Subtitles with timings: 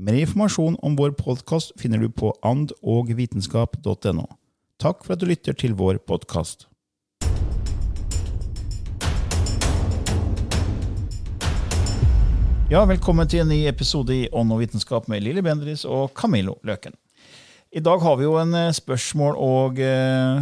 [0.00, 4.24] Mer informasjon om vår podkast finner du på andogvitenskap.no.
[4.80, 6.64] Takk for at du lytter til vår podkast.
[12.72, 16.56] Ja, velkommen til en ny episode i Ånd og vitenskap med Lilly Bendriss og Camillo
[16.64, 16.96] Løken.
[17.76, 20.40] I dag har vi jo en eh, spørsmål- og eh,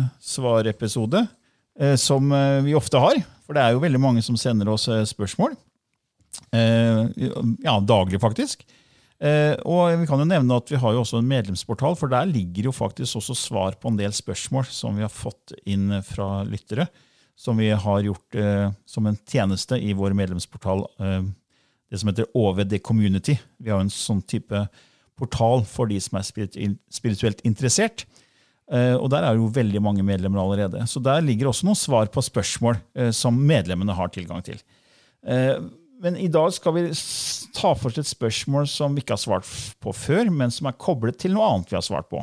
[1.19, 3.19] eh, som vi ofte har.
[3.47, 5.59] For det er jo veldig mange som sender oss spørsmål.
[6.55, 8.63] Ja, daglig, faktisk.
[9.21, 12.29] Eh, og vi kan jo nevne at vi har jo også en medlemsportal, for der
[12.31, 16.41] ligger jo faktisk også svar på en del spørsmål som vi har fått inn fra
[16.49, 16.89] lyttere.
[17.41, 21.21] Som vi har gjort eh, som en tjeneste i vår medlemsportal, eh,
[21.91, 23.37] det som heter OVD Community.
[23.59, 24.65] Vi har jo en sånn type
[25.21, 28.07] portal for de som er spirituelt interessert.
[28.71, 30.85] Og der er jo veldig mange medlemmer allerede.
[30.87, 32.79] Så der ligger også noen svar på spørsmål
[33.11, 34.61] som medlemmene har tilgang til.
[36.01, 36.87] Men i dag skal vi
[37.57, 39.49] ta for oss et spørsmål som vi ikke har svart
[39.85, 42.23] på før, men som er koblet til noe annet vi har svart på.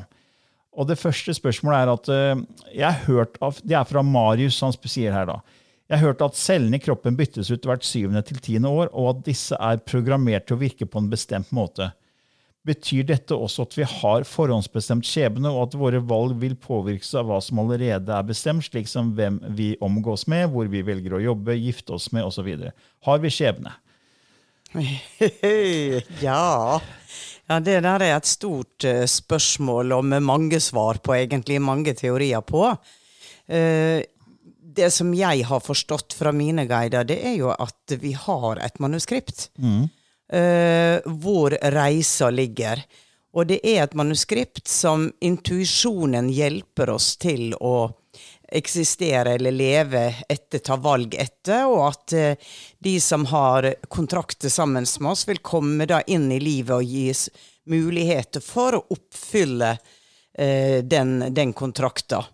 [0.77, 2.41] Og Det første spørsmålet er at eh,
[2.73, 5.39] jeg har hørt av, det er fra Marius, han sier her da.
[5.88, 9.13] Jeg har hørt at cellene i kroppen byttes ut hvert syvende til tiende år, og
[9.13, 11.91] at disse er programmert til å virke på en bestemt måte.
[12.67, 17.29] Betyr dette også at vi har forhåndsbestemt skjebne, og at våre valg vil påvirkes av
[17.29, 21.23] hva som allerede er bestemt, slik som hvem vi omgås med, hvor vi velger å
[21.29, 22.50] jobbe, gifte oss med osv.?
[23.07, 23.77] Har vi skjebne?
[26.27, 26.81] ja.
[27.47, 31.95] ja, det der er et stort eh, spørsmål, og med mange svar på, egentlig mange
[31.97, 32.67] teorier på.
[33.47, 34.03] Eh,
[34.77, 38.83] det som jeg har forstått fra mine guider, det er jo at vi har et
[38.83, 39.50] manuskript.
[39.63, 39.96] eh,
[40.27, 42.81] hvor reisa ligger.
[43.38, 47.89] Og det er et manuskript som intuisjonen hjelper oss til å
[48.47, 54.88] eksistere eller leve etter, ta valg etter, og at eh, de som har kontrakter sammen
[54.99, 57.27] med oss, vil komme da inn i livet og gis
[57.67, 59.95] muligheter for å oppfylle eh,
[60.37, 62.25] den, den kontrakta.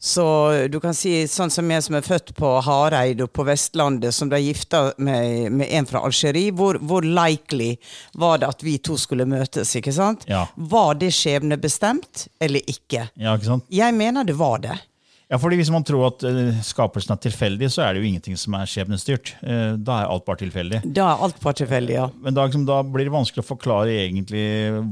[0.00, 0.24] Så
[0.70, 4.30] du kan si sånn som jeg som er født på Hareid og på Vestlandet, som
[4.30, 7.72] ble gifta med, med en fra Algerie, hvor, hvor likely
[8.14, 10.22] var det at vi to skulle møtes, ikke sant?
[10.30, 10.44] Ja.
[10.54, 13.08] Var det skjebnebestemt eller ikke?
[13.18, 13.66] Ja, ikke sant?
[13.74, 14.78] Jeg mener det var det.
[15.28, 18.36] Ja, fordi Hvis man tror at eh, skapelsen er tilfeldig, så er det jo ingenting
[18.40, 19.34] som er skjebnestyrt.
[19.44, 20.80] Eh, da er alt bare tilfeldig.
[20.96, 22.06] Da er alt bare tilfeldig, ja.
[22.24, 24.46] Men da, liksom, da blir det vanskelig å forklare egentlig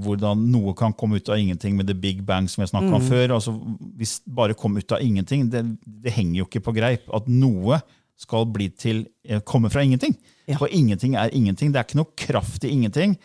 [0.05, 3.07] hvordan noe kan komme ut av ingenting med the big bang, som jeg snakket om
[3.09, 3.33] før.
[3.39, 3.57] Altså,
[3.97, 5.65] hvis det bare kom ut av ingenting, det,
[6.05, 7.09] det henger jo ikke på greip.
[7.17, 7.81] At noe
[8.21, 10.19] skal bli til, eh, komme fra ingenting.
[10.45, 10.61] Ja.
[10.61, 11.73] For ingenting er ingenting.
[11.73, 13.17] Det er ikke noe kraft i ingenting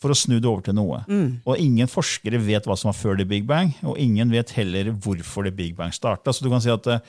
[0.00, 1.02] for å snu det over til noe.
[1.44, 4.92] Og ingen forskere vet hva som var før the big bang, og ingen vet heller
[4.96, 6.32] hvorfor the big bang starta.
[6.32, 7.04] Så du kan si at eh,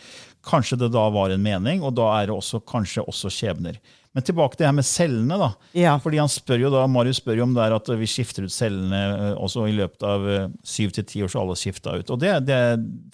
[0.47, 3.79] kanskje det da var en mening, og da er det også, kanskje også skjebner.
[4.11, 5.37] Men tilbake til det her med cellene.
[5.39, 5.49] da.
[5.77, 5.93] Ja.
[6.03, 8.51] Fordi han spør jo da, Marius spør jo om det er at vi skifter ut
[8.53, 12.11] cellene eh, også i løpet av eh, syv til ti år, så alle skifta ut.
[12.11, 12.59] Og det, det,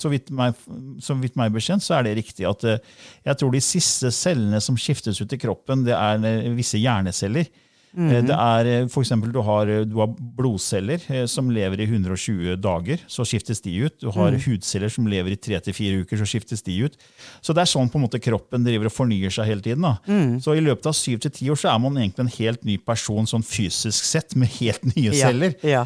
[0.01, 0.57] så, vidt meg,
[1.03, 2.81] så vidt meg bekjent så er det riktig at eh,
[3.29, 7.51] jeg tror de siste cellene som skiftes ut i kroppen, det er visse hjerneceller.
[7.95, 11.85] Eh, Det er eh, for eksempel, du har, eh, du har blodceller som lever i
[11.87, 13.95] 120 dager, så skiftes de ut.
[14.01, 16.97] Du har hudceller som lever i 3-4 uker, så skiftes de ut.
[17.41, 19.81] Så det er sånn på en måte kroppen driver og fornyer seg hele tiden.
[19.81, 19.95] Da.
[20.43, 23.43] Så i løpet av 7-10 år så er man egentlig en helt ny person sånn
[23.45, 25.55] fysisk sett, med helt nye Ja, celler.
[25.63, 25.85] ja.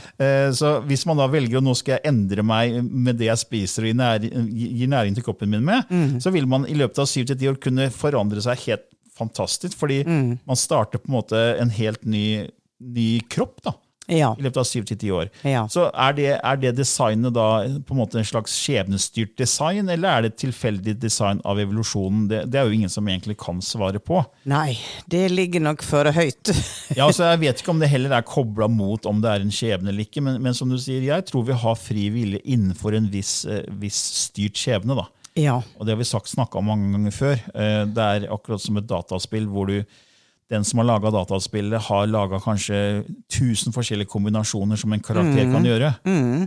[0.51, 3.83] Så hvis man da velger å nå skal jeg endre meg med det jeg spiser
[3.83, 6.19] og gir næring, gir næring til kroppen min med, Mm.
[6.21, 8.83] så vil man i løpet av 7-10 år kunne forandre seg helt
[9.21, 10.39] fantastisk, fordi Mm.
[10.47, 12.49] man starter på en måte en helt ny,
[12.81, 13.73] ny kropp da,
[14.11, 14.33] Ja.
[14.37, 15.29] i løpet av 7-10 år.
[15.47, 15.61] Ja.
[15.71, 17.45] Så er det, er det designet da
[17.85, 22.25] på en måte en slags skjebnestyrt design, eller er det tilfeldig design av evolusjonen?
[22.27, 24.19] Det, det er jo ingen som egentlig kan svare på.
[24.51, 24.73] Nei,
[25.07, 26.51] det ligger nok for høyt.
[26.97, 29.53] Ja, altså Jeg vet ikke om det heller er kobla mot om det er en
[29.53, 32.97] skjebne eller ikke, men, men som du sier, jeg tror vi har fri vilje innenfor
[32.97, 34.97] en viss, eh, viss styrt skjebne.
[34.97, 35.07] da.
[35.35, 35.61] Ja.
[35.79, 37.33] Og det har vi sagt snakka om mange ganger før.
[37.55, 39.83] Eh, Det er akkurat som et dataspill hvor du
[40.51, 45.53] den som har laga dataspillet, har laga kanskje 1000 forskjellige kombinasjoner som en karakter Mm.
[45.53, 45.95] kan gjøre.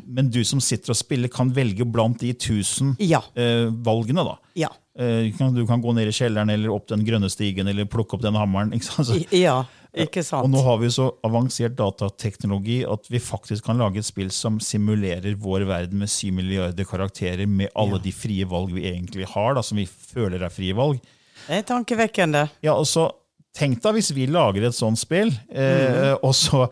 [0.06, 3.22] Men du som sitter og spiller, kan velge blant de 1000 Ja.
[3.34, 4.22] eh, valgene.
[4.22, 4.36] da.
[4.54, 4.68] Ja.
[4.94, 7.86] Eh, du kan- Du kan gå ned i kjelleren eller opp den grønne stigen eller
[7.86, 8.74] plukke opp den hammeren.
[8.74, 9.02] ikke?
[9.04, 9.64] Så- Ja,
[10.02, 10.44] ikke sant?
[10.44, 14.58] og nå har vi så avansert datateknologi at vi faktisk kan lage et spill som
[14.60, 19.54] simulerer vår verden med 7 milliarder karakterer, med alle de frie valg vi egentlig har,
[19.54, 20.98] da, som vi føler er frie valg.
[21.46, 22.48] Det er tankevekkende.
[22.66, 23.10] Ja, og så
[23.54, 26.64] Tenk deg hvis vi lager et sånt spill, eh, og så,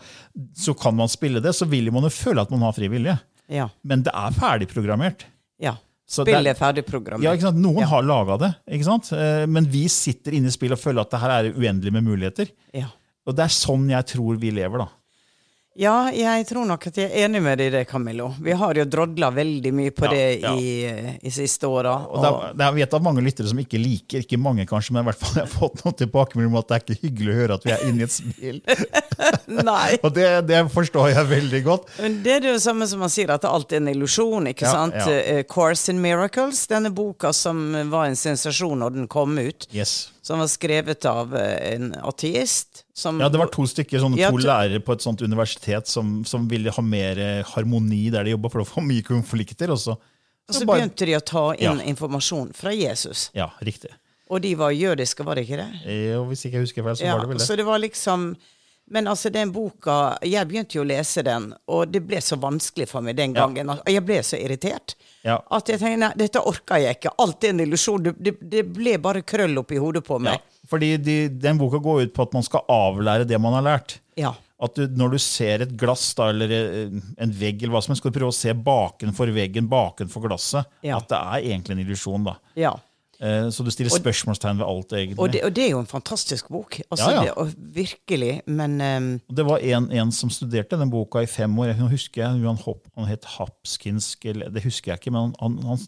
[0.58, 3.14] så kan man spille det, så vil man jo føle at man har fri vilje.
[3.54, 3.68] Ja.
[3.86, 5.22] Men det er ferdigprogrammert.
[5.62, 5.76] ja.
[6.12, 7.24] Så det Spillet er ferdigprogrammert.
[7.24, 7.60] Ja, ikke sant?
[7.62, 7.86] Noen Ja.
[7.86, 9.12] har laga det, ikke sant?
[9.14, 12.04] Eh, men vi sitter inne i spillet og føler at det her er uendelig med
[12.04, 12.50] muligheter.
[12.74, 12.90] Ja.
[13.26, 14.88] Og det er sånn jeg tror vi lever, da.
[15.72, 18.26] Ja, jeg tror nok at jeg er enig med deg i det, Camillo.
[18.44, 20.50] Vi har jo drodla veldig mye på Ja, det ja.
[20.52, 21.94] I, i siste åra.
[22.12, 22.20] Og
[22.58, 25.22] det jeg vet at mange lyttere som ikke liker, ikke mange kanskje, men i hvert
[25.22, 27.64] fall jeg har fått noen tilbakemeldinger om at det er ikke hyggelig å høre at
[27.64, 28.60] vi er inne i et spill.
[29.72, 29.88] Nei.
[30.04, 31.88] Og det, det forstår jeg veldig godt.
[32.04, 34.52] Men det er det samme som man sier, at alt er en illusjon.
[34.52, 35.00] ikke Ja, sant?
[35.00, 35.38] ja.
[35.38, 39.70] Uh, Course in Miracles, denne boka som var en sensasjon når den kom ut.
[39.72, 40.11] Yes.
[40.22, 42.84] Som var skrevet av eh, en ateist.
[42.94, 46.20] Som, Ja, Det var to stykker, sånne Ja, to lærere på et sånt universitet som,
[46.24, 49.70] som ville ha mer eh, harmoni der de jobba, for det var mye konflikter.
[49.74, 49.96] Og så,
[50.48, 51.84] Og så bare- begynte de å ta inn Ja.
[51.90, 53.30] informasjon fra Jesus.
[53.34, 53.90] Ja, riktig.
[54.30, 55.70] Og de var jødiske, var det ikke det?
[56.12, 57.46] Jo, hvis ikke jeg husker feil, så Ja, var det vel det.
[57.46, 58.36] så det var liksom
[58.92, 62.90] Men altså, den boka Jeg begynte jo å lese den, og det ble så vanskelig
[62.90, 63.72] for meg den gangen.
[63.72, 64.96] Og jeg ble så irritert.
[65.24, 65.38] Ja.
[65.54, 67.14] At jeg tenkte nei, dette orka jeg ikke.
[67.22, 68.10] Alt er en illusjon.
[68.12, 70.46] Det, det, ble bare krøll oppi hodet på Ja, meg.
[70.68, 73.96] fordi de, den boka går ut på at man skal avlære det man har lært.
[74.20, 74.34] Ja.
[74.62, 77.94] At du, Når du ser et glass da, eller eh, en vegg, eller hva som
[77.94, 80.68] helst, skal du prøve å se bakenfor veggen, bakenfor glasset.
[80.84, 81.00] Ja.
[81.00, 82.28] At det er egentlig en illusjon.
[82.28, 82.36] da.
[82.60, 82.76] ja.
[83.22, 85.18] Eh, Så du stiller spørsmålstegn ved alt, egentlig.
[85.22, 86.80] Og, det, og det er jo en fantastisk bok.
[86.90, 87.44] Altså, Ja, ja.
[87.46, 88.40] Det, virkelig.
[88.46, 89.20] Men um...
[89.30, 91.76] Det var en, en som studerte den boka i fem år.
[91.78, 95.78] Nå husker Han, Hop, han het Hapskinsk, det husker jeg ikke, men han, han,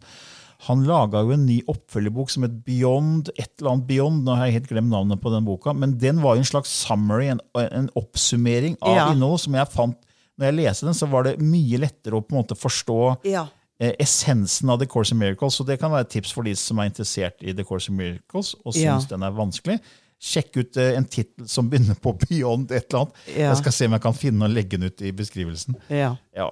[0.69, 4.23] han laga jo en ny oppfølgerbok som het Beyond, et eller annet Beyond.
[4.25, 6.71] Nå har jeg helt glemt navnet på den boka, men den var jo en slags
[6.71, 9.11] summary, en, en oppsummering av Ja.
[9.13, 9.99] innholdet som jeg fant
[10.39, 12.97] når jeg leste den, så var det mye lettere å på en måte forstå
[13.31, 13.45] ja.
[13.81, 15.55] Eh, essensen av The Course of Miracles.
[15.59, 17.97] Så det kan være et tips for de som er interessert i The Course of
[17.99, 18.99] Miracles og syns Ja.
[19.17, 19.79] den er vanskelig.
[20.25, 23.25] Sjekk ut eh, en tittel som begynner på Beyond et eller annet.
[23.35, 23.49] Ja.
[23.51, 25.77] Jeg skal se om jeg kan finne og legge den ut i beskrivelsen.
[25.91, 26.15] ja.
[26.37, 26.51] Ja.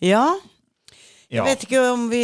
[0.00, 0.24] ja.
[1.32, 2.18] Jeg vet ikke om, vi,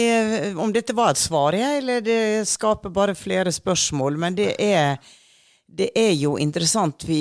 [0.61, 4.19] om dette var et svar, eller det skaper bare flere spørsmål.
[4.21, 4.99] Men det er,
[5.69, 7.05] det er jo interessant.
[7.05, 7.21] Vi,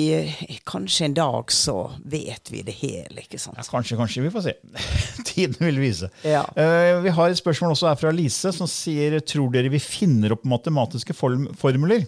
[0.66, 1.76] kanskje en dag så
[2.08, 3.58] vet vi det hele, ikke sant?
[3.60, 4.22] Ja, kanskje, kanskje.
[4.24, 4.54] Vi får se.
[5.28, 6.08] Tiden vil vise.
[6.24, 6.46] Ja.
[6.56, 10.34] Uh, vi har et spørsmål også her fra Lise, som sier tror dere vi finner
[10.34, 12.06] opp matematiske form formler?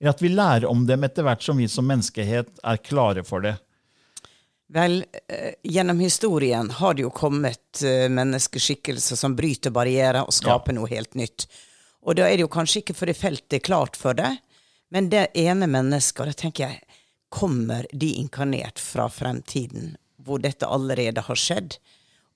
[0.00, 3.44] Eller at vi lærer om dem etter hvert som vi som menneskehet er klare for
[3.46, 3.54] det?
[4.74, 10.74] Vel, eh, gjennom historien har det jo kommet eh, menneskeskikkelser som bryter barrierer og skaper
[10.74, 11.46] noe helt nytt.
[12.04, 14.32] Og da er det jo kanskje ikke fordi feltet er klart for det,
[14.94, 16.80] men det ene mennesket, det tenker jeg,
[17.34, 21.76] kommer de inkarnert fra fremtiden, hvor dette allerede har skjedd,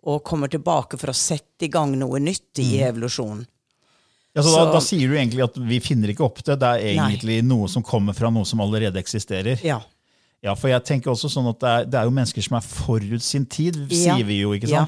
[0.08, 3.46] og kommer tilbake for å sette i gang noe nytt i evolusjonen.
[4.34, 6.58] Ja, så da, Så- da sier du egentlig at vi finner ikke opp det.
[6.60, 7.08] Det er Nei.
[7.16, 9.58] egentlig noe som kommer fra noe som allerede eksisterer.
[9.64, 9.80] Ja.
[10.42, 12.60] Ja, for jeg tenker også sånn at det er, det er jo mennesker som er
[12.66, 14.14] forut sin tid, Ja.
[14.16, 14.52] sier vi jo.
[14.54, 14.86] ikke Ja.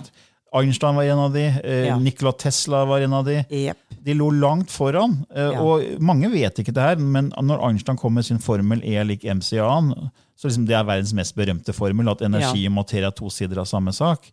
[0.52, 1.98] Einstein var en av de, eh, Ja.
[1.98, 3.44] Nikola Tesla var en av de.
[3.50, 3.76] Yep.
[4.02, 5.24] De lå langt foran.
[5.34, 5.60] eh, Ja.
[5.62, 9.04] Og mange vet ikke det her, men når Einstein kom med sin formel E er
[9.04, 13.10] lik mca-en, så liksom det er verdens mest berømte formel, at energi og materie er
[13.12, 14.30] to sider av samme sak,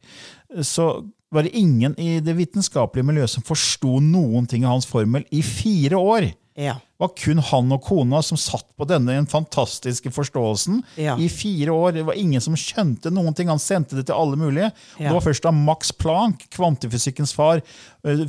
[0.61, 5.25] så var det ingen i det vitenskapelige miljøet som forsto noen ting av hans formel
[5.31, 6.31] i fire år.
[6.57, 6.73] Ja.
[6.97, 11.13] Det var kun han og kona som satt på denne fantastiske forståelsen Ja.
[11.21, 11.91] i fire år.
[11.93, 13.47] Det var ingen som skjønte noen ting.
[13.51, 14.71] Han sendte det til alle mulige.
[14.97, 15.03] Og.
[15.05, 17.61] Det var først da Max Planck, kvantefysikkens far,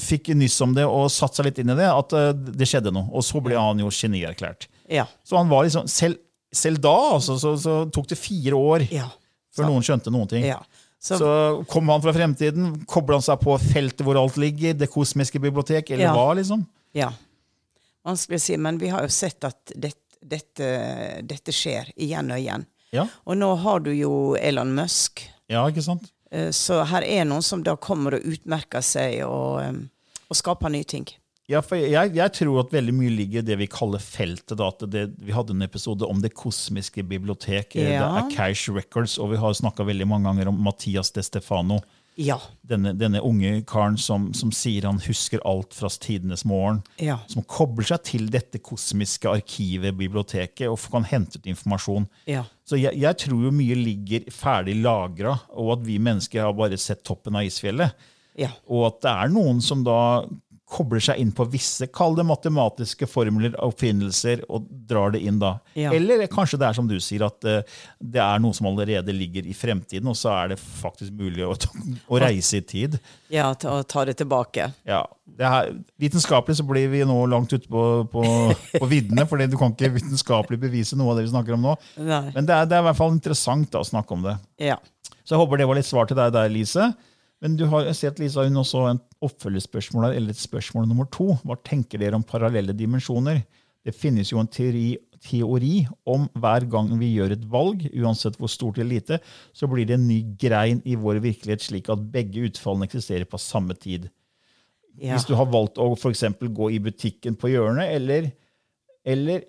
[0.04, 2.12] fikk nyss om det og satte seg litt inn i det, at
[2.58, 3.08] det skjedde noe.
[3.16, 4.68] Og så ble han jo genierklært.
[4.92, 5.06] Ja.
[5.24, 6.20] Så han var liksom, selv,
[6.52, 9.08] selv da altså, så, så tok det fire år Ja.
[9.56, 10.44] før noen skjønte noen ting.
[10.44, 10.60] ja.
[11.00, 11.28] Så, Så
[11.70, 15.92] kom han fra fremtiden, kobla han seg på feltet hvor alt ligger, det kosmiske bibliotek,
[15.94, 16.12] eller Ja.
[16.12, 16.66] hva, liksom?
[16.92, 17.12] ja.
[18.08, 19.92] Vanskelig å si, men vi har jo sett at det,
[20.24, 20.68] dette,
[21.28, 22.66] dette skjer igjen og igjen.
[22.96, 25.26] Ja, Og nå har du jo Elon Musk.
[25.52, 26.08] ja ikke sant?
[26.32, 29.82] eh, Så her er noen som da kommer og utmerker seg og, eh,
[30.28, 31.04] og skaper nye ting.
[31.48, 34.52] Ja, for jeg, jeg tror at veldig mye ligger i det vi kaller feltet.
[34.60, 38.08] Da, det, vi hadde en episode om det kosmiske bibliotek, eh, Ja.
[38.18, 41.80] det er Cash Records, og vi har snakka mange ganger om Mathias de Stefano.
[42.18, 42.36] Ja.
[42.66, 46.80] Denne, denne unge karen som, som sier han husker alt fra tidenes morgen.
[46.98, 47.20] Ja.
[47.30, 52.08] Som kobler seg til dette kosmiske arkivet, biblioteket, og kan hente ut informasjon.
[52.26, 52.42] Ja.
[52.66, 56.80] Så jeg, jeg tror jo mye ligger ferdig lagra, og at vi mennesker har bare
[56.80, 58.08] sett toppen av isfjellet.
[58.38, 58.50] Ja.
[58.70, 59.98] Og at det er noen som da
[60.68, 65.54] kobler seg inn på visse, kall det matematiske formler, oppfinnelser, og drar det inn da.
[65.78, 65.94] Ja.
[65.96, 69.48] Eller kanskje det er som du sier, at eh, det er noe som allerede ligger
[69.48, 71.54] i fremtiden, og så er det faktisk mulig å,
[72.08, 72.98] å reise i tid.
[73.32, 74.68] ja ta, ta det tilbake.
[74.88, 75.02] Ja,
[75.38, 78.24] det er, Vitenskapelig så blir vi nå langt ute på, på,
[78.76, 81.76] på viddene, for du kan ikke vitenskapelig bevise noe av det vi snakker om nå.
[82.02, 82.26] Nei.
[82.36, 84.36] Men det er, det er i hvert fall interessant da, å snakke om det.
[84.68, 84.76] Ja.
[85.22, 86.92] Så jeg håper det var litt svar til deg der, Lise.
[87.44, 91.36] Men du har at Lisa hun også en oppfølgespørsmål her, eller et spørsmål nummer to.
[91.46, 93.44] Hva tenker dere om parallelle dimensjoner?
[93.86, 98.50] Det finnes jo en teori, teori om hver gang vi gjør et valg, uansett hvor
[98.50, 99.20] stort eller lite,
[99.54, 103.40] så blir det en ny grein i vår virkelighet, slik at begge utfallene eksisterer på
[103.42, 104.10] samme tid.
[104.98, 105.14] Ja.
[105.14, 108.32] Hvis du har valgt å eksempel gå i butikken på hjørnet, eller,
[109.06, 109.46] eller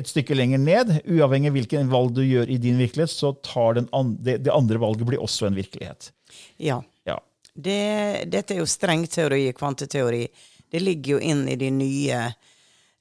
[0.00, 3.76] et stykke lenger ned, uavhengig av hvilken valg du gjør i din virkelighet, så tar
[3.76, 6.08] den an, det, det andre valget blir også en virkelighet.
[6.56, 6.80] ja.
[7.52, 10.26] Det, dette er jo streng teori, kvanteteori.
[10.72, 12.20] Det ligger jo inn i de nye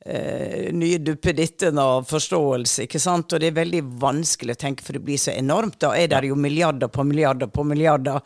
[0.06, 3.32] eh, nye duppedittene av forståelse, ikke sant?
[3.32, 5.80] Og det er veldig vanskelig å tenke, for det blir så enormt.
[5.80, 8.20] Da er det jo milliarder på milliarder på milliarder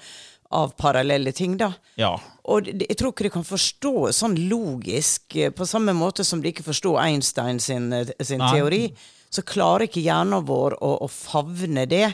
[0.55, 1.71] av parallelle ting, da.
[1.99, 2.15] Ja.
[2.49, 6.41] Og det, jeg tror ikke de kan forstå sånn logisk, eh, på samme måte som
[6.41, 8.87] de ikke forstår Einstein sin, eh, sin teori.
[9.29, 12.07] Så klarer ikke hjernen vår å, å favne det.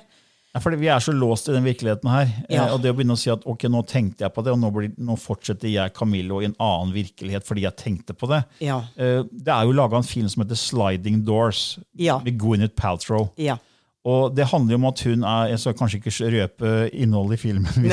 [0.53, 2.27] Ja, fordi Vi er så låst i den virkeligheten her.
[2.51, 2.65] Ja.
[2.67, 4.59] Eh, og det å begynne å si at ok, nå tenkte jeg på det, og
[4.59, 8.41] nå, blir, nå fortsetter jeg Camillo i en annen virkelighet fordi jeg tenkte på det.
[8.59, 8.81] Ja.
[8.99, 12.19] Eh, det er jo laga en film som heter Sliding Doors Ja.
[12.19, 13.29] med Gwyneth Paltrow.
[13.39, 13.57] Ja.
[14.03, 17.41] Og det handler jo om at hun er Jeg skal kanskje ikke røpe innholdet i
[17.43, 17.91] filmen,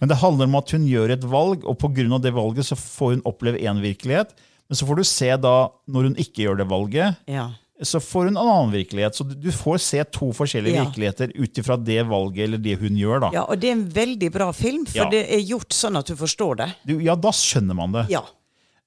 [0.00, 2.18] men det handler om at hun gjør et valg, og pga.
[2.22, 4.30] det valget så får hun oppleve én virkelighet.
[4.70, 7.50] Men så får du se da, når hun ikke gjør det valget, Ja.
[7.82, 9.14] Så får hun en annen virkelighet.
[9.16, 10.84] Så du- får se to forskjellige Ja.
[10.84, 13.20] virkeligheter ut ifra det valget eller det hun gjør.
[13.20, 13.30] da.
[13.32, 15.08] ja, og det er en veldig bra film, for Ja.
[15.10, 16.74] det er gjort sånn at du forstår det.
[16.86, 18.06] Du, ja, da skjønner man det.
[18.10, 18.22] Ja.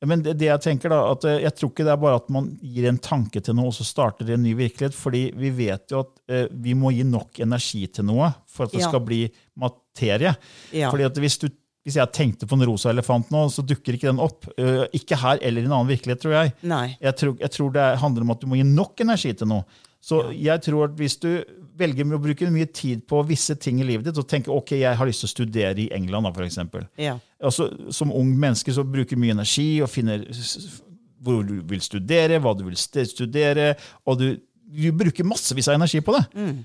[0.06, 2.30] Men det, det jeg tenker da, at eh, jeg tror ikke det er bare at
[2.30, 4.94] man gir en tanke til noe, og så starter det en ny virkelighet.
[4.94, 8.72] fordi vi vet jo at eh, vi må gi nok energi til noe for at
[8.74, 8.90] det Ja.
[8.90, 10.36] skal bli materie.
[10.74, 10.90] Ja.
[10.92, 11.48] Fordi at hvis, du,
[11.84, 14.48] hvis jeg tenkte på en rosa elefant nå, så dukker ikke den opp.
[14.56, 16.54] Uh, ikke her eller i en annen virkelighet, tror jeg.
[17.04, 19.68] Jeg tror, jeg tror det handler om at du må gi nok energi til noe.
[20.04, 21.30] Så jeg tror at hvis du
[21.80, 24.76] velger med å bruke mye tid på visse ting i livet ditt, og tenker ok,
[24.82, 26.84] jeg har lyst til å studere i England, da, for eksempel.
[27.00, 27.16] Ja.
[27.44, 30.26] Altså, som ung menneske så bruker du mye energi og finner
[31.24, 33.74] hvor du vil studere, hva du vil studere,
[34.04, 34.28] og du,
[34.68, 36.26] du bruker massevis av energi på det.
[36.36, 36.58] Mm.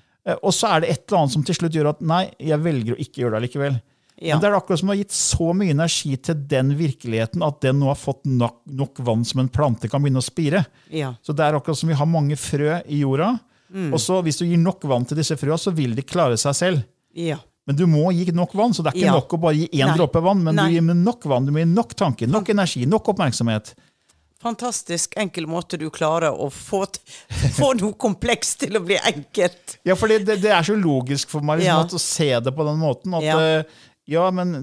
[0.43, 2.97] Og så er det et eller annet som til slutt gjør at nei, jeg velger
[2.97, 3.79] å ikke gjøre det likevel.
[4.21, 4.35] Ja.
[4.35, 7.61] Men det er akkurat som du har gitt så mye energi til den virkeligheten at
[7.63, 10.65] den nå har fått nok, nok vann som en plante kan begynne å spire.
[10.91, 11.13] Ja.
[11.23, 13.37] Så det er akkurat som vi har mange frø i jorda.
[13.71, 13.93] Mm.
[13.93, 16.57] Og så hvis du gir nok vann til disse frøa, så vil de klare seg
[16.59, 16.83] selv.
[17.15, 17.39] ja.
[17.69, 19.91] Men du må gi nok vann, så det er ikke nok å bare gi én
[19.93, 20.39] dråpe vann.
[20.41, 20.71] Men Nei.
[20.71, 23.75] du gir med nok vann, du må gi nok tanke, nok energi, nok oppmerksomhet.
[24.41, 26.85] Fantastisk enkel måte du klarer å få,
[27.59, 29.77] få noe komplekst til å bli enkelt.
[29.85, 31.99] Ja, for det, det, er så logisk for meg liksom, Ja.
[31.99, 33.19] å se det på den måten.
[33.19, 33.37] At Ja.
[33.37, 33.63] ja,
[34.09, 34.55] ja men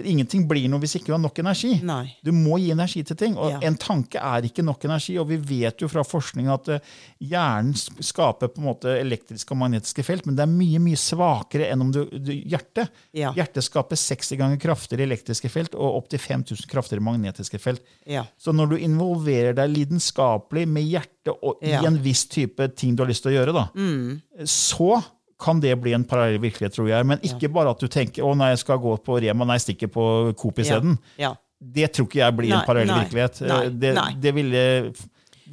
[0.00, 1.74] ingenting blir noe hvis ikke du har nok energi.
[1.84, 2.14] Nei.
[2.24, 3.34] Du må gi energi til ting.
[3.36, 3.58] Og Ja.
[3.68, 5.18] en tanke er ikke nok energi.
[5.20, 6.80] Og vi vet jo fra forskning at eh,
[7.20, 11.68] hjernen skaper på en måte elektriske og magnetiske felt, men det er mye mye svakere
[11.70, 12.88] enn om du, du hjertet.
[13.12, 13.34] Ja.
[13.36, 17.84] Hjertet skaper 60 ganger kraftigere elektriske felt og opptil 5000 kraftigere magnetiske felt.
[18.08, 18.24] Ja.
[18.40, 23.04] Så når du involverer deg lidenskapelig med hjertet og i en viss type ting du
[23.04, 23.68] har lyst til å gjøre, da,
[24.48, 25.02] så
[25.40, 27.06] kan det bli en parallell virkelighet, tror jeg.
[27.06, 29.66] Men ikke bare at du tenker å nei, jeg skal gå på Rema, nei, jeg
[29.68, 30.04] stikker på
[30.40, 30.98] Coop isteden.
[31.20, 31.32] Ja.
[31.64, 33.40] Det tror ikke jeg blir Nei, en parallell nei, virkelighet.
[33.48, 34.08] nei, det, nei.
[34.20, 34.62] det ville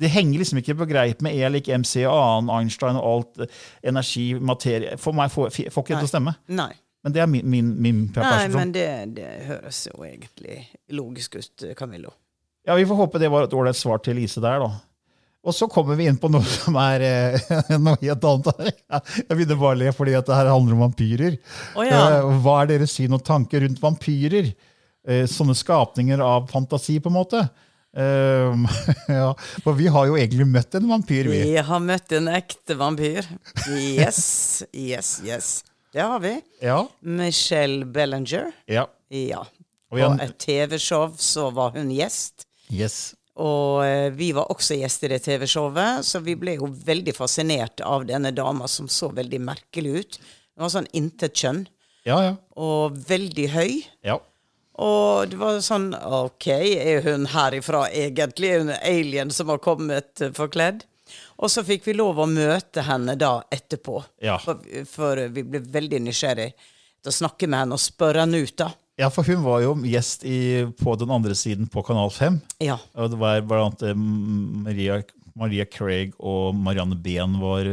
[0.02, 3.40] Det henger liksom ikke på greip med E lik MC og annen Einstein og alt.
[3.46, 3.62] eh,
[3.92, 4.98] Energi, materie.
[5.00, 6.34] For meg får, får ikke det til å stemme.
[6.52, 6.72] Nei.
[7.04, 10.60] Men det er min, min, min Nei, men det, det høres jo egentlig
[10.94, 12.12] logisk ut, Camillo.
[12.68, 14.70] Ja, Vi får håpe det var et ålreit svar til Lise der, da.
[15.42, 18.52] Og så kommer vi inn på noe som er eh, noe helt annet.
[18.60, 18.76] her.
[19.24, 21.38] Jeg begynner bare å le fordi at det her handler om vampyrer.
[21.74, 22.02] Oh, ja.
[22.20, 24.52] Eh, Hva er deres syn og tanker rundt vampyrer?
[25.08, 27.42] Eh, Sånne skapninger av fantasi, på en måte.
[27.92, 28.68] Um,
[29.12, 29.34] ja,
[29.66, 31.42] For vi har jo egentlig møtt en vampyr, vi.
[31.50, 33.26] Vi har møtt en ekte vampyr.
[33.74, 35.50] Yes, yes, yes.
[35.92, 36.38] Det har vi.
[36.64, 38.54] Ja, Michelle Bellinger.
[38.72, 38.86] ja.
[39.12, 39.42] Ja.
[39.92, 42.46] På et TV-show så var hun gjest.
[42.72, 43.10] Yes.
[43.40, 47.80] Og eh, vi var også gjest i det TV-showet, så vi ble jo veldig fascinert
[47.88, 50.18] av denne dama som så veldig merkelig ut.
[50.58, 51.64] Hun var sånn intet kjønn,
[52.04, 52.34] Ja, ja.
[52.58, 53.82] og veldig høy.
[54.04, 54.20] ja.
[54.82, 58.48] Og det var sånn OK, er hun herifra egentlig?
[58.50, 60.86] Er hun en alien som har kommet eh, forkledd?
[61.44, 64.00] Og så fikk vi lov å møte henne da etterpå.
[64.24, 64.38] Ja.
[64.42, 68.56] For, for vi ble veldig nysgjerrig til å snakke med henne og spørre henne ut,
[68.58, 68.72] da.
[69.00, 72.40] Ja, for hun var jo gjest i, på den andre siden på Kanal 5.
[72.62, 72.76] Ja.
[73.00, 74.02] Og det var blant annet eh,
[74.68, 75.00] Maria,
[75.40, 77.70] Maria Craig og Marianne Behn var,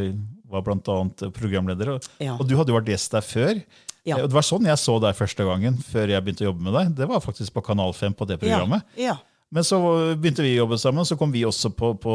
[0.49, 1.99] var blant annet programledere.
[1.99, 2.37] Og, Ja.
[2.39, 3.63] og du hadde jo vært gjest der før.
[4.07, 4.17] Ja.
[4.17, 6.65] Eh, Og det var sånn jeg så deg første gangen, før jeg begynte å jobbe
[6.69, 6.95] med deg.
[7.03, 8.87] Det var faktisk på Kanal 5 på det programmet.
[8.97, 9.13] Ja.
[9.13, 9.17] ja.
[9.51, 9.79] Men så
[10.21, 12.15] begynte vi å jobbe sammen, så kom vi også på, på,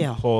[0.00, 0.16] Ja.
[0.18, 0.32] på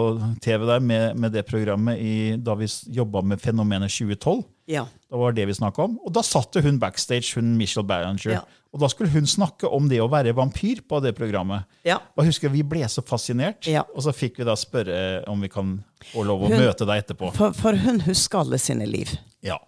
[0.43, 4.43] TV der med, med det programmet i, da vi jobba med Fenomenet 2012.
[4.67, 4.87] ja.
[5.15, 5.93] Det var det vi om.
[6.05, 8.33] Og da satt hun backstage, hun Michelle Ballinger.
[8.33, 8.41] Ja.
[8.75, 11.63] Og da skulle hun snakke om det å være vampyr på det programmet.
[11.85, 12.01] Ja.
[12.17, 13.85] Og jeg husker Vi ble så fascinert, Ja.
[13.95, 17.05] og så fikk vi da spørre om vi kan få lov å Hun- møte deg
[17.05, 17.33] etterpå.
[17.33, 19.17] For, for hun husker alle sine liv.
[19.41, 19.59] Ja.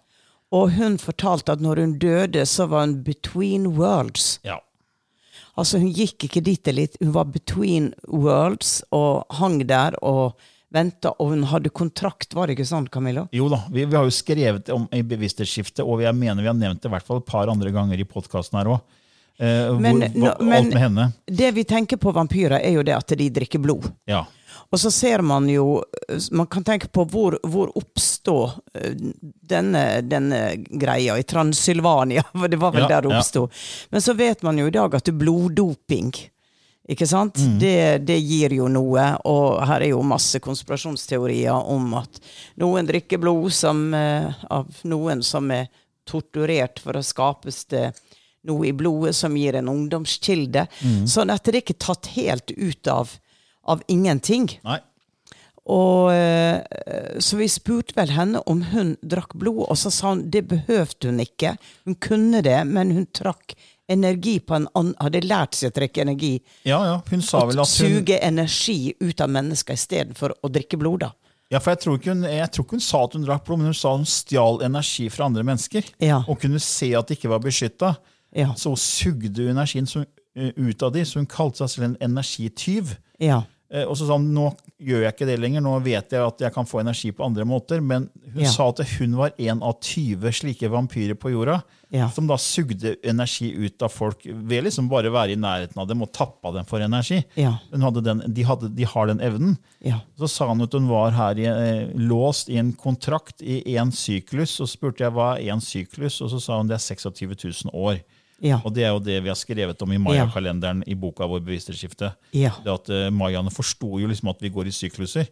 [0.51, 4.39] Og hun fortalte at når hun døde, så var hun between worlds.
[4.43, 4.59] ja.
[5.57, 6.97] Altså Hun gikk ikke dit eller litt.
[7.01, 10.35] hun var between worlds og hang der og
[10.73, 11.13] venta.
[11.19, 13.27] Og hun hadde kontrakt, var det ikke sant, Camillo?
[13.33, 16.57] Jo da, vi, vi har jo skrevet om i bevissthetsskiftet, og jeg mener vi har
[16.59, 18.81] nevnt det i hvert fall et par andre ganger i podkasten her òg.
[19.39, 21.07] Eh, Men, hvor, hva- men- alt med henne.
[21.25, 23.89] Det vi tenker på vampyrer, er jo det at de drikker blod.
[24.09, 24.25] Ja.
[24.71, 25.83] Og så ser man jo
[26.31, 28.37] Man kan tenke på hvor, hvor oppstå
[28.73, 32.23] eh, denne, denne greia i Transylvania.
[32.37, 33.47] For det var vel Ja, der det ja.
[33.91, 36.11] Men så vet man jo i dag at bloddoping
[36.87, 37.35] ikke sant?
[37.59, 42.21] Det, det gir jo noe, og her er jo masse konspirasjonsteorier om at
[42.63, 45.67] noen drikker blod som, eh, av noen som er
[46.07, 47.89] torturert for å skapes det
[48.47, 50.67] noe i blodet som gir en ungdomskilde.
[51.11, 53.11] Sånn at det er ikke tatt helt ut av,
[53.67, 54.49] av ingenting.
[54.65, 54.79] Nei.
[55.67, 60.29] Og, eh, så vi spurte vel henne om hun drakk blod, og så sa hun
[60.31, 61.57] det behøvde hun ikke.
[61.85, 66.03] Hun kunne det, men hun trakk energi på en annen Hadde lært seg å trekke
[66.03, 66.33] energi.
[66.67, 66.97] Ja, ja.
[67.07, 71.11] Hun sa vel at hun suge energi ut av mennesker istedenfor å drikke blod, da.
[71.51, 73.71] Ja, for jeg tror, hun, jeg tror ikke hun sa at hun drakk blod, men
[73.71, 75.91] hun sa hun stjal energi fra andre mennesker.
[76.03, 76.21] Ja.
[76.27, 77.93] Og kunne se at det ikke var beskytta.
[78.35, 78.53] Ja.
[78.59, 80.03] Så hun sugde energien så,
[80.35, 82.97] eh, ut av de, så hun kalte seg selv en energityv.
[83.23, 83.43] Ja.
[83.69, 86.39] Eh, Og så sa hun nå gjør jeg ikke det lenger, nå vet jeg at
[86.39, 87.81] jeg kan få energi på andre måter.
[87.83, 88.49] Men hun Ja.
[88.49, 91.63] sa at hun var en av 20 slike vampyrer på jorda.
[91.89, 92.09] Ja.
[92.09, 95.87] Som da sugde energi ut av folk ved liksom bare å være i nærheten av
[95.87, 97.23] dem og tappa dem for energi.
[97.35, 97.57] Ja.
[97.71, 99.57] Hun hadde den, de, hadde, de har den evnen.
[100.19, 103.91] Så sa han at hun var her i, eh, låst i en kontrakt i én
[103.91, 104.57] syklus.
[104.59, 107.71] Så spurte jeg hva er én syklus, og så sa hun det er 26 000
[107.73, 108.01] år.
[108.43, 108.59] Ja.
[108.65, 112.11] Og det er jo det vi har skrevet om i Maya-kalenderen i boka vår Bevissthetsskifte.
[112.37, 112.51] Ja.
[112.63, 115.29] Det at uh, Mayaene forsto jo liksom at vi går i sykluser.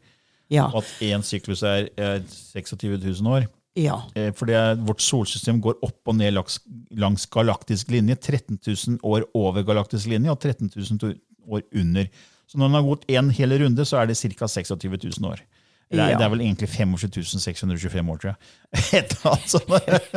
[0.49, 0.67] Ja.
[0.71, 3.47] Og at én syklus er, er 26 000 år.
[3.77, 3.99] ja.
[4.17, 6.59] Uh, For det er, vårt solsystem går opp og ned langs,
[6.91, 8.15] langs galaktisk linje.
[8.15, 11.13] 13 000 år over galaktisk linje og 13 000
[11.47, 12.09] år under.
[12.47, 14.47] Så når den har gått en hel runde, så er det ca.
[14.47, 15.41] 26 000 år.
[15.95, 16.17] Det er, Ja.
[16.19, 18.38] det er vel egentlig 25 625 år, tror jeg.
[18.99, 19.69] Et eller annet sånt.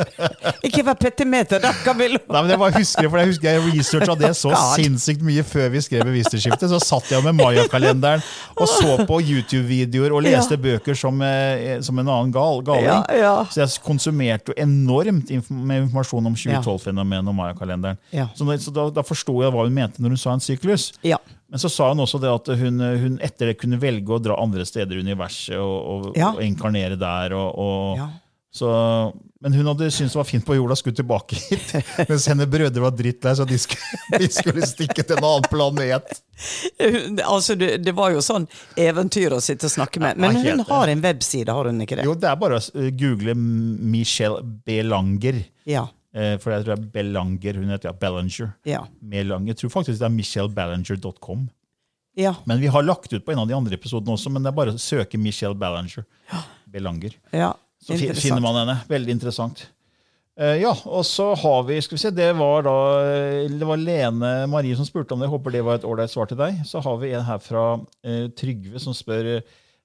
[0.67, 2.19] Ikke vær petimeter, da, Camillo!
[2.27, 4.73] Nei, men Jeg bare husker det, for jeg husker jeg researcha det så God.
[4.79, 6.69] sinnssykt mye før vi skrev Bevissthetsskiftet.
[6.73, 8.23] Så satt jeg med Maya-kalenderen
[8.59, 10.61] og så på YouTube-videoer og leste Ja.
[10.65, 13.05] bøker som, eh, som en annen gal, galing.
[13.15, 13.45] Ja.
[13.49, 17.97] Så jeg konsumerte jo enormt med informasjon om 2012-fenomenet og Maya-kalenderen.
[18.35, 20.91] Så da, da forsto jeg hva hun mente når hun sa en syklus.
[21.03, 21.17] Ja.
[21.49, 24.35] Men så sa hun også det at hun, hun etter det kunne velge å dra
[24.37, 26.29] andre steder i universet og, og, Ja.
[26.35, 27.33] og inkarnere der.
[27.33, 28.09] Og, og, Ja.
[28.53, 28.69] så,
[29.41, 31.73] men hun hadde syntes det var fint på jorda, skulle tilbake hit.
[32.09, 36.21] Mens henne brødre var drittlei, så de skulle, de skulle stikke til en annen planet.
[37.25, 38.45] Altså, det, det var jo sånn
[38.79, 40.17] eventyr å sitte og snakke med.
[40.21, 42.05] Men hun har en webside, har hun ikke det?
[42.09, 45.41] Jo, det er bare å google Michelle Belanger.
[45.69, 45.87] Ja.
[46.15, 48.51] Eh, For jeg tror det er Bellanger Hun heter ja, Ballinger.
[48.65, 48.83] Ja.
[48.99, 49.53] Melanger.
[49.53, 51.47] Jeg tror faktisk det er michelleballinger.com.
[52.17, 52.33] Ja.
[52.49, 54.57] Men vi har lagt ut på en av de andre episodene også, men det er
[54.57, 56.07] bare å søke Michelle Ballanger.
[56.69, 57.17] Belanger.
[57.35, 57.53] ja.
[57.79, 58.73] Så finner man henne.
[58.91, 59.61] Veldig interessant.
[60.35, 62.73] Uh, ja, og så har vi skal vi se, Det var da
[63.47, 65.29] det var Lene Marie som spurte om det.
[65.29, 66.59] Jeg håper det var et ålreit svar til deg.
[66.67, 69.37] Så har vi en her fra uh, Trygve som spør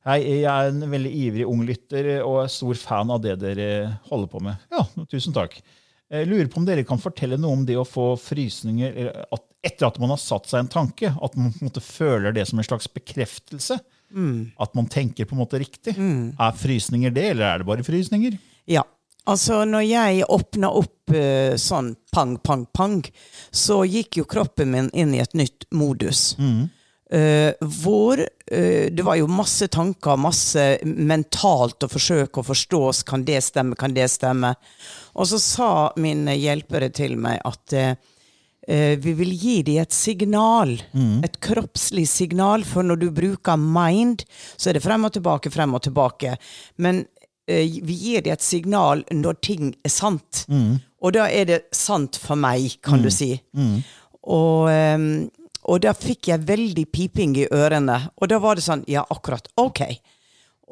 [0.04, 3.68] Hei, jeg er en veldig ivrig ung lytter og er stor fan av det dere
[4.10, 4.66] holder på med.
[4.74, 5.54] Ja, tusen takk.
[6.12, 9.88] Jeg lurer på om dere kan fortelle noe om det å få frysninger at, etter
[9.88, 11.10] at man har satt seg en tanke.
[11.10, 13.78] At man på en måte føler det som en slags bekreftelse.
[14.60, 15.96] At man tenker på en måte riktig.
[15.96, 18.36] Er frysninger det, eller er det bare frysninger?
[18.70, 18.84] Ja.
[19.24, 22.98] Altså, når jeg åpna opp eh, sånn pang, pang, pang,
[23.48, 26.34] så gikk jo kroppen min inn i et nytt modus.
[27.14, 33.24] Eh, hvor uh, det var jo masse tanker, masse mentalt å forsøke å forstå kan
[33.24, 34.54] det stemme, kan det stemme.
[35.14, 37.94] Og så sa mine hjelpere til meg at eh,
[38.66, 40.74] eh, vi vil gi dem et signal,
[41.24, 44.24] et kroppslig signal, for når du bruker mind,
[44.57, 46.37] så er det frem og tilbake, frem og tilbake.
[46.83, 47.05] Men
[47.46, 50.44] eh, vi gir dem et signal når ting er sant.
[51.05, 53.35] Og da er det sant for meg, kan du si.
[54.24, 55.29] Og, ehm,
[55.68, 57.98] og da fikk jeg veldig piping i ørene.
[58.16, 59.83] Og da var det sånn, ja, akkurat, ok.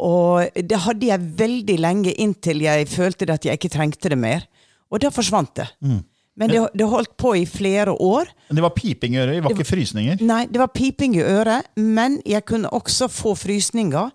[0.00, 4.46] Og det hadde jeg veldig lenge inntil jeg følte at jeg ikke trengte det mer.
[4.92, 5.66] Og da forsvant det.
[6.34, 8.30] Men det, det holdt på i flere år.
[8.48, 10.22] Men det var piping i øret, det var ikke frysninger.
[10.24, 14.10] Nei, det var piping i øret, men jeg kunne også få frysninger.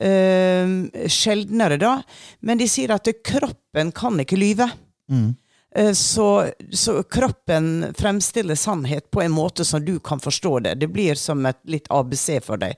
[0.00, 1.96] Eh, sjeldnere, da.
[2.46, 4.70] Men de sier at kroppen kan ikke lyve.
[5.10, 6.28] Eh, Så,
[6.72, 10.78] så kroppen fremstiller sannhet på en måte som du kan forstå det.
[10.80, 12.74] Det blir som et litt ABC for deg.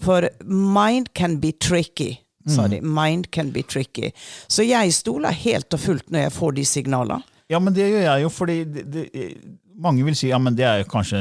[0.00, 2.80] For mind can be tricky, sa de.
[2.82, 4.12] Mind can be tricky.
[4.48, 7.22] Så jeg stoler helt og fullt når jeg får de signalene.
[7.50, 9.26] Ja, men det gjør jeg jo, fordi det, det,
[9.78, 11.18] mange vil si ja, men det er jo kanskje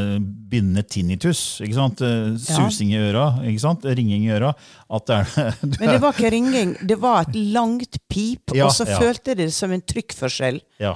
[0.49, 1.59] bindende tinnitus.
[1.61, 2.01] ikke sant?
[2.01, 3.85] Eh, Susing i øra, ikke sant?
[3.85, 4.53] ringing i øra.
[4.89, 8.65] At det er, du Men det var ikke ringing, det var et langt pip, Ja,
[8.65, 8.97] og så ja.
[9.01, 10.61] følte jeg det som en trykkforskjell.
[10.81, 10.95] ja.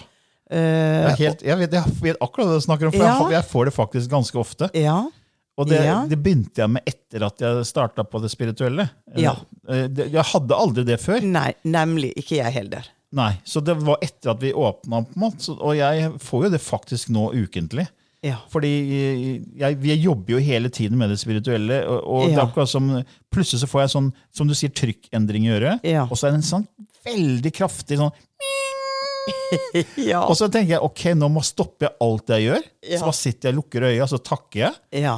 [0.50, 3.34] Eh, Jeg, er helt, jeg, vet, jeg vet akkurat hva du snakker om, for jeg,
[3.36, 4.70] jeg får det faktisk ganske ofte.
[4.74, 4.98] ja.
[5.60, 5.98] Og det, Ja.
[6.08, 8.86] det begynte jeg med etter at jeg starta på det spirituelle.
[9.14, 9.34] Eh, Ja.
[9.68, 11.20] eh, Jeg hadde aldri det før.
[11.22, 12.86] Nei, nemlig ikke jeg heller.
[13.12, 16.50] Nei, Så det var etter at vi åpna, på en måte, og jeg får jo
[16.54, 17.88] det faktisk nå ukentlig.
[18.22, 18.36] Ja.
[18.52, 18.70] Fordi
[19.58, 22.46] jeg, jeg jobber jo hele tiden med det spirituelle, og, og det er Ja.
[22.46, 26.04] akkurat som plutselig så får jeg sånn, som du sier, trykkendring i øret, Ja.
[26.04, 26.68] og så er det en sånn
[27.06, 28.12] veldig kraftig sånn
[29.98, 30.22] Ja.
[30.26, 32.64] Og så tenker jeg ok, nå må stoppe alt jeg gjør.
[32.84, 32.98] Ja.
[33.00, 34.74] Så bare sitter jeg lukker øya, så takker jeg.
[35.04, 35.18] ja.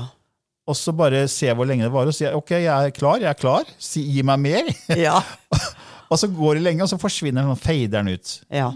[0.70, 3.32] Og så bare se hvor lenge det varer, og si ok, jeg er klar, jeg
[3.32, 3.70] er klar.
[3.82, 4.72] Si, gi meg mer.
[5.08, 5.18] Ja.
[6.12, 8.40] og så går det lenge, og så forsvinner den fader den ut.
[8.50, 8.72] ja.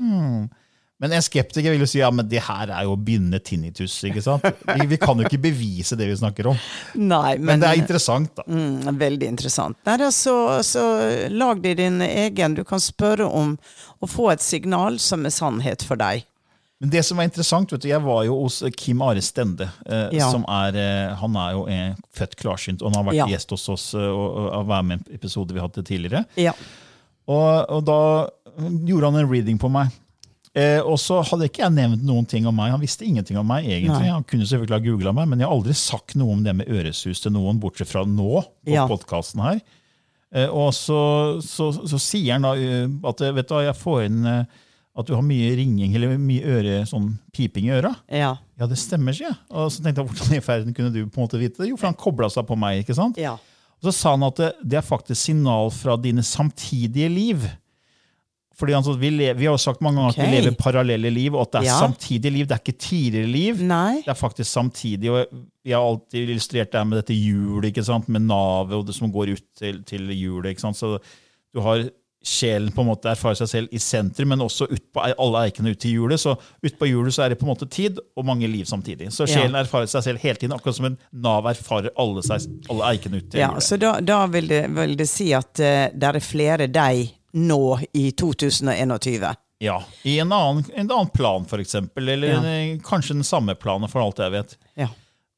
[1.03, 3.97] Men en skeptiker vil jo si ja, men det her er jo å begynne tinnitus.
[4.07, 4.45] ikke sant?
[4.63, 6.61] Vi, vi kan jo ikke bevise det vi snakker om.
[6.95, 8.45] Nei, men, Men det er interessant, da.
[8.47, 9.77] Mm, veldig interessant.
[9.83, 10.85] Nei, så, så
[11.35, 12.55] lag deg din egen.
[12.55, 13.57] Du kan spørre om
[13.99, 16.23] å få et signal som er sannhet for deg.
[16.81, 19.69] Men det som var interessant, vet du, jeg var jo hos Kim Are Stende.
[19.87, 20.29] Eh, Ja.
[20.31, 23.25] som er, eh, Han er jo en født klarsynt, og han har vært Ja.
[23.27, 26.25] gjest hos oss eh, og, og, og vært med i en episode vi hadde tidligere.
[26.35, 26.51] Ja.
[27.27, 28.27] Og, og da
[28.85, 29.87] gjorde han en reading på meg.
[30.55, 32.71] Eh, og så hadde ikke jeg nevnt noen ting om meg.
[32.71, 33.65] Han visste ingenting om meg.
[33.65, 34.05] egentlig.
[34.05, 34.11] Nei.
[34.13, 36.67] Han kunne selvfølgelig ha googla meg, men jeg har aldri sagt noe om det med
[36.71, 38.87] øresus til noen, bortsett fra nå, på Ja.
[38.87, 39.61] her.
[40.33, 43.75] Eh, og så, så, så sier han da eh, at eh, vet du, hva, jeg
[43.79, 44.45] får inn eh,
[44.95, 47.91] at du har mye ringing eller mye øre, sånn piping i øra.
[48.07, 48.29] Ja.
[48.59, 49.37] Ja, det stemmer, sier jeg.
[49.51, 51.67] Og så tenkte jeg, hvordan i verden kunne du på en måte vite det?
[51.73, 52.83] Jo, for han kobla seg på meg.
[52.85, 53.19] ikke sant?
[53.19, 53.35] ja.
[53.83, 57.43] Og så sa han at det, det er faktisk signal fra dine samtidige liv.
[58.55, 61.35] Fordi han vi, lever, vi har jo sagt mange ganger at vi lever parallelle liv,
[61.35, 61.79] og at det er Ja.
[61.83, 62.47] samtidige liv.
[62.47, 63.59] Det er ikke tidligere liv.
[63.67, 63.97] Nei.
[64.05, 65.11] Det er faktisk samtidig.
[65.11, 65.27] og
[65.65, 68.07] Vi har alltid illustrert det med dette hjulet, ikke sant?
[68.07, 70.55] med navet og det som går ut til, til hjulet.
[70.73, 70.95] Så
[71.53, 71.83] du har
[72.25, 75.69] sjelen på en måte erfarer seg selv i sentrum, men også ut på alle eikene
[75.75, 76.19] ut til hjulet.
[76.19, 76.33] Så
[76.65, 79.11] ut på hjulet så er det på en måte tid og mange liv samtidig.
[79.13, 79.45] Så Ja.
[79.61, 83.29] erfarer seg selv hele tiden, akkurat som en nav erfarer alle, seg, alle eikene ut
[83.29, 83.63] til Ja, hjulet.
[83.63, 87.79] så da, da vil, det, vil det si at uh, det er flere deg nå
[87.93, 89.35] i 2021.
[89.59, 92.09] Ja, I en annen, en annen plan, eksempel.
[92.09, 92.41] Eller Ja.
[92.43, 94.57] en, kanskje den samme planen, for alt jeg vet.
[94.75, 94.87] Ja.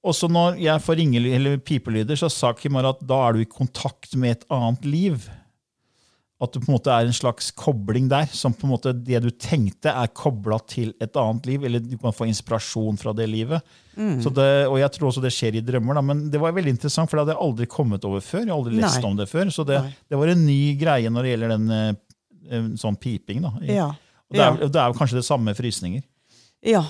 [0.05, 3.45] Også når jeg får ringely- eller pipelyder, så sa Kimara at da er du i
[3.45, 5.29] kontakt med et annet liv.
[6.37, 8.27] At det på en måte er en slags kobling der.
[8.29, 11.63] som på en måte Det du tenkte, er kobla til et annet liv.
[11.65, 13.61] Eller du kan få inspirasjon fra det livet.
[14.21, 15.97] Så det, og jeg tror også det skjer i drømmer.
[15.97, 18.43] Da, men det var veldig interessant, for det hadde jeg aldri kommet over før.
[18.43, 19.09] Jeg har aldri lest Nei.
[19.09, 19.49] om det før.
[19.55, 23.41] Så det, det var en ny greie når det gjelder den eh, sånn piping.
[23.47, 23.55] da.
[23.65, 23.87] Ja.
[24.29, 26.05] Og det, er, det er jo kanskje det samme med frysninger.
[26.69, 26.83] Ja.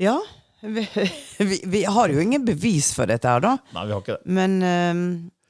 [0.00, 0.18] Ja.
[0.60, 0.84] Vi,
[1.38, 3.56] vi, vi har jo ingen bevis for dette her, da.
[3.72, 4.34] Nei, vi har ikke det.
[4.36, 5.04] Men eh,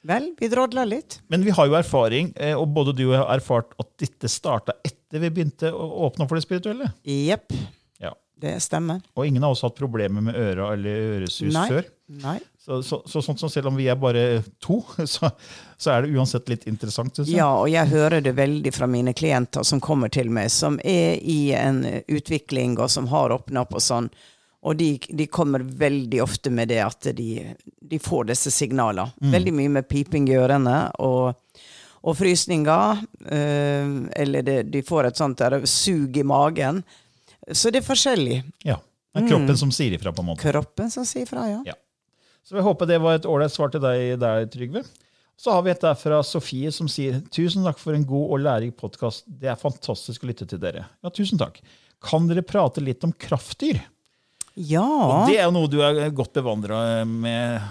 [0.07, 1.19] vel, vi drodla litt.
[1.29, 4.29] Men vi har jo erfaring, eh, og både du og jeg har erfart at dette
[4.31, 6.91] starta etter vi begynte å åpne opp for det spirituelle.
[7.05, 7.53] Jepp,
[8.01, 8.13] Ja.
[8.41, 9.01] det stemmer.
[9.15, 11.67] Og ingen av oss har hatt problemer med øra eller øresus Nei.
[11.69, 11.85] før.
[12.23, 12.39] Nei.
[12.61, 15.31] Så, så, så sånn som selv om vi er bare to, så,
[15.77, 17.15] så er det uansett litt interessant.
[17.15, 17.37] Synes jeg.
[17.37, 21.17] Ja, og jeg hører det veldig fra mine klienter som kommer til meg, som er
[21.21, 24.09] i en utvikling, og som har åpna opp og sånn.
[24.61, 27.29] Og de, de kommer veldig ofte med det at de,
[27.81, 29.09] de får disse signalene.
[29.33, 31.33] Veldig mye med piping i ørene og,
[32.05, 33.01] og frysninger.
[33.25, 36.83] eh, eller det, de får et sånt der sug i magen.
[37.51, 38.43] Så det er forskjellig.
[38.67, 38.77] Ja.
[39.11, 40.45] Det er kroppen som sier ifra, på en måte.
[40.45, 41.63] Kroppen som sier ifra, ja.
[41.67, 41.73] Ja.
[42.47, 44.85] Så jeg håper det var et ålreit svar til deg der, Trygve.
[45.41, 48.43] Så har vi et der fra Sofie som sier tusen takk for en god og
[48.45, 49.25] lærerik podkast.
[49.25, 50.85] Det er fantastisk å lytte til dere.
[51.01, 51.57] Ja, tusen takk.
[52.05, 53.81] Kan dere prate litt om kraftdyr?
[54.55, 54.83] Ja.
[54.83, 57.61] Og det er jo noe du er godt bevandra med,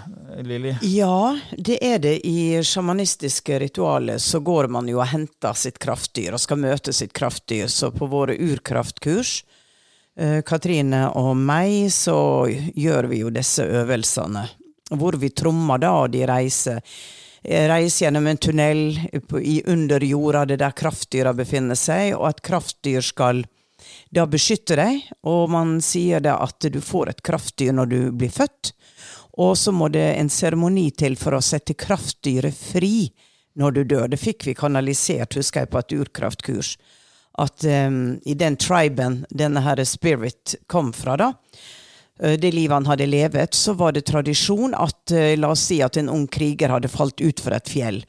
[0.47, 0.73] Lilly.
[0.89, 2.15] Ja, det er det.
[2.25, 7.13] I sjamanistiske ritualer så går man jo og henter sitt kraftdyr og skal møte sitt
[7.13, 7.69] kraftdyr.
[7.69, 9.43] Så på våre urkraftkurs,
[10.17, 14.47] eh, Katrine og meg, så gjør vi jo disse øvelsene.
[14.91, 16.81] Hvor vi trommer da, og de reiser.
[17.45, 18.99] eh, Reiser gjennom en tunnel
[19.39, 23.45] i under jorda, det der kraftdyra befinner seg, og at kraftdyr skal
[24.11, 28.31] da beskytter deg, og man sier det at du får et kraftdyr når du blir
[28.33, 28.73] født.
[29.39, 33.07] Og så må det en seremoni til for å sette kraftdyret fri
[33.55, 34.09] når du dør.
[34.11, 36.75] Det fikk vi kanalisert, husker jeg, på et urkraftkurs.
[37.39, 41.29] At um, i den triben denne her spirit kom fra, da,
[42.19, 45.79] eh, det livet han hadde levet, så var det tradisjon at eh, la oss si
[45.83, 48.03] at en ung kriger hadde falt ut fra et fjell,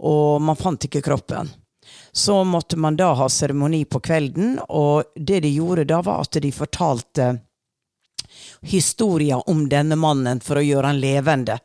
[0.00, 1.52] og man fant ikke kroppen.
[2.14, 6.36] Så måtte man da ha seremoni på kvelden, og det de gjorde da, var at
[6.44, 7.28] de fortalte
[8.60, 11.58] historier om denne mannen for å gjøre han levende.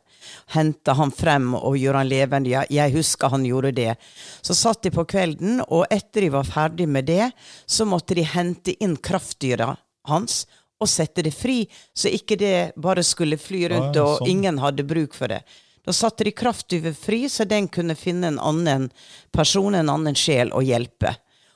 [0.52, 2.52] Hente han frem og gjøre han levende.
[2.52, 3.94] Ja, jeg husker han gjorde det.
[4.40, 7.30] Så satt de på kvelden, og etter de var ferdig med det,
[7.66, 9.74] så måtte de hente inn kraftdyra
[10.08, 10.46] hans
[10.78, 14.28] og sette det fri, så ikke det bare skulle fly rundt, og sånn.
[14.30, 15.40] ingen hadde bruk for det.
[15.88, 18.90] Da satte de kraftdyret fri, så den kunne finne en annen
[19.32, 21.14] person, en annen sjel, å hjelpe.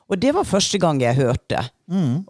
[0.09, 1.61] Og det var første gang jeg hørte.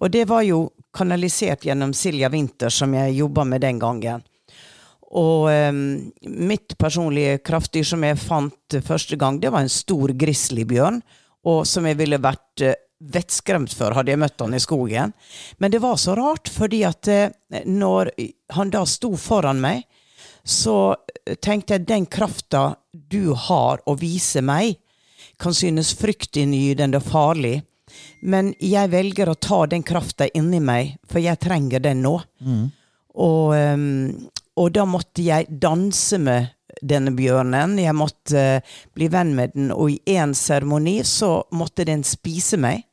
[0.02, 4.26] Og det var jo kanalisert gjennom Silja Winther, som jeg jobba med den gangen.
[5.14, 5.78] Og um,
[6.26, 10.98] mitt personlige kraftdyr som jeg fant første gang, det var en stor grizzlybjørn.
[11.54, 12.74] Og som jeg ville vært uh,
[13.14, 15.14] vettskremt for, hadde jeg møtt han i skogen.
[15.62, 18.10] Men det var så rart, fordi at uh, når
[18.58, 19.86] han da sto foran meg,
[20.44, 20.94] så
[21.40, 24.76] tenkte jeg den krafta du har å vise meg,
[25.38, 27.57] kan synes fryktinngytende og farlig.
[28.22, 32.14] Men jeg velger å ta den krafta inni meg, for jeg trenger den nå.
[33.14, 36.52] Og, ehm, og da måtte jeg danse med
[36.83, 37.76] denne bjørnen.
[37.81, 42.59] Jeg måtte eh, bli venn med den, og i én seremoni så måtte den spise
[42.61, 42.87] meg.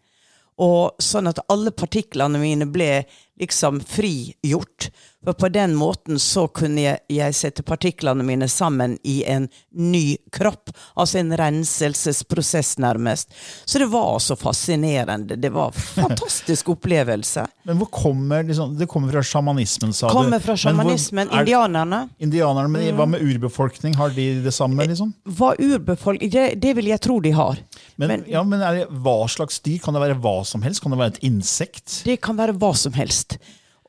[0.59, 3.05] Og sånn at alle partiklene mine ble
[3.39, 4.89] liksom frigjort.
[5.25, 10.15] For på den måten så kunne jeg, jeg sette partiklene mine sammen i en ny
[10.32, 10.71] kropp.
[10.95, 13.27] Altså en renselsesprosess, nærmest.
[13.65, 15.36] Så det var så fascinerende.
[15.36, 17.43] Det var en fantastisk opplevelse.
[17.67, 20.13] Men hvor kommer liksom, Det kommer fra sjamanismen, sa du.
[20.13, 21.27] Kommer fra sjamanismen.
[21.27, 22.01] hvor- er- Indianerne.
[22.19, 23.95] Indianerne, men hva med urbefolkning?
[23.99, 24.88] Har de det samme?
[24.88, 25.13] liksom?
[25.27, 27.60] Hva urbefolkning det, det vil jeg tro de har.
[27.97, 29.79] Men, Men- ja, men det, Hva slags dyr?
[29.84, 30.82] Kan det være hva som helst?
[30.82, 32.03] Kan det være et insekt?
[32.08, 33.38] Det kan være hva som helst.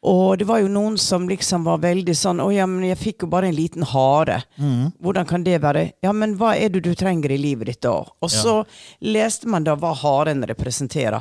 [0.08, 3.24] Og det var jo noen som liksom var veldig sånn Å ja, men jeg fikk
[3.26, 4.38] jo bare en liten hare.
[4.56, 5.82] Hvordan kan det være?
[6.00, 7.98] Ja, men hva er det du trenger i livet ditt da?
[8.08, 8.62] Og så
[9.04, 11.20] leste man da hva haren representerer.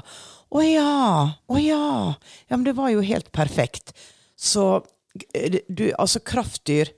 [0.49, 0.93] Å ja!
[1.45, 2.15] Å ja!
[2.47, 3.91] Ja, men det var jo helt perfekt.
[4.39, 4.81] Så
[5.35, 6.89] eh, du, altså kraftdyr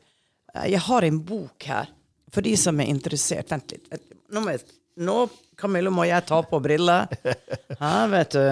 [0.54, 1.89] eh, Jeg har en bok her
[2.32, 3.50] for de som er interessert.
[3.52, 3.89] Vent litt.
[4.32, 4.62] Nå, må jeg,
[5.02, 5.17] nå
[5.60, 7.10] Camillo, må jeg ta på briller.
[7.82, 8.46] Her, vet du.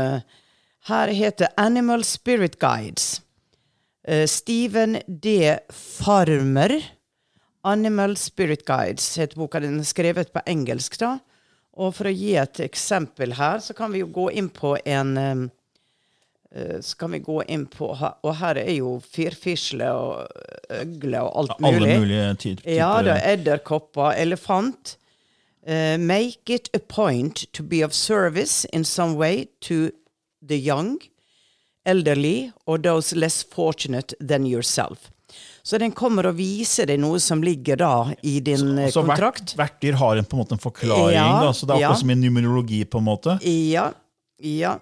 [0.90, 3.22] Her heter Animal Spirit Guides.
[4.08, 5.58] Uh, Steven D.
[5.70, 6.82] Farmer.
[7.64, 9.60] Animal Spirit Guides heter boka.
[9.60, 11.20] Den er skrevet på engelsk, da.
[11.80, 15.12] Og for å gi et eksempel her, så kan vi jo gå inn på en
[15.18, 15.44] um,
[16.56, 20.28] eh, Så kan vi gå inn på Og her er jo firfisle og
[20.74, 21.76] øgle og alt mulig.
[21.76, 24.98] Alle mulige ty- typer Ja da, edderkopper, elefant.
[25.68, 29.92] Uh, make it a point to be of service in some way to
[30.48, 30.98] the young,
[31.86, 35.10] elderly, or those less fortunate than yourself.
[35.64, 37.94] Så den kommer å vise deg noe som ligger da
[38.26, 41.16] i din så, Så hvert, Så hvert dyr har en, på en måte en forklaring.
[41.16, 41.96] Ja, da, så Det er akkurat ja.
[42.02, 42.86] som i numerologi.
[42.86, 43.40] på en måte.
[43.46, 43.92] Ja,
[44.40, 44.80] ja.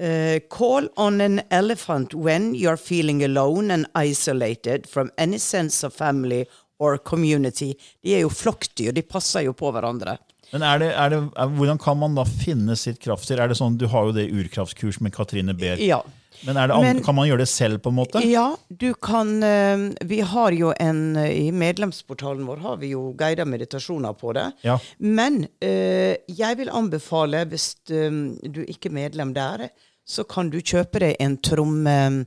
[0.00, 5.92] Uh, call on an elephant when you're feeling alone and isolated from any sense of
[5.92, 6.46] family
[6.78, 7.74] or community.
[8.02, 10.16] De er jo flokkdyr, de passer jo på hverandre.
[10.52, 13.38] Men er det, er det, er, Hvordan kan man da finne sitt kraftdyr?
[13.44, 15.78] Er det sånn, Du har jo det urkraftkurs med Katrine Behr.
[15.78, 16.00] Ja.
[16.46, 18.22] Men, det, Men- kan man gjøre det selv, på en måte?
[18.24, 23.10] Ja, du kan eh, Vi har jo en eh, I medlemsportalen vår har vi jo
[23.18, 24.46] guida meditasjoner på det.
[24.64, 24.78] Ja.
[24.98, 29.68] Men eh, jeg vil anbefale, hvis du ikke er medlem der,
[30.06, 32.26] så kan du kjøpe deg en tromme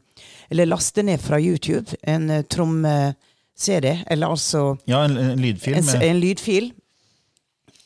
[0.50, 5.82] Eller laste ned fra YouTube en tromme-CD, eller altså Ja, en, en lydfilm.
[5.82, 6.72] en, en lydfil.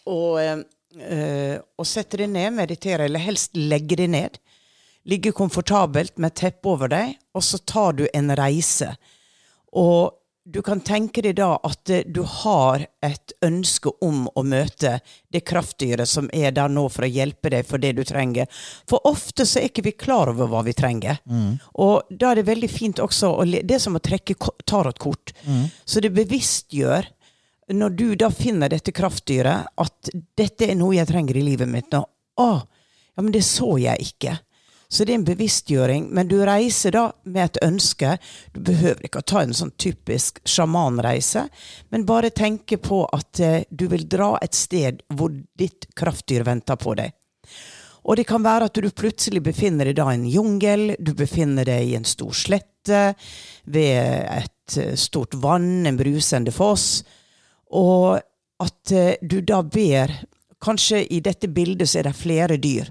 [0.07, 4.39] Og, eh, og sette deg ned, meditere, eller helst legge deg ned.
[5.07, 8.93] Ligge komfortabelt med teppe over deg, og så tar du en reise.
[9.75, 10.17] Og
[10.47, 14.97] du kan tenke deg da at eh, du har et ønske om å møte
[15.33, 18.47] det kraftdyret som er der nå for å hjelpe deg for det du trenger.
[18.87, 21.19] For ofte så er ikke vi klar over hva vi trenger.
[21.83, 25.35] Og da er det veldig fint også Det er som å trekke tarotkort.
[25.43, 25.67] Mm.
[25.83, 27.11] Så det bevisstgjør
[27.73, 31.91] når du da finner dette kraftdyret, at dette er noe jeg trenger i livet mitt
[31.91, 32.03] nå.
[32.39, 32.51] Å,
[33.17, 34.37] ja, men det så jeg ikke.
[34.89, 38.13] Så det er en bevisstgjøring, men du reiser da med et ønske.
[38.55, 41.43] Du behøver ikke å ta en sånn typisk sjamanreise,
[41.91, 46.79] men bare tenke på at eh, du vil dra et sted hvor ditt kraftdyr venter
[46.79, 47.11] på deg.
[48.07, 51.67] Og det kan være at du plutselig befinner deg da i en jungel, du befinner
[51.67, 53.01] deg i en stor slette,
[53.67, 57.03] ved et eh, stort vann, en brusende foss,
[57.71, 58.19] og
[58.63, 60.13] at eh, du da ber
[60.57, 62.87] Kanskje i dette bildet så er det flere dyr.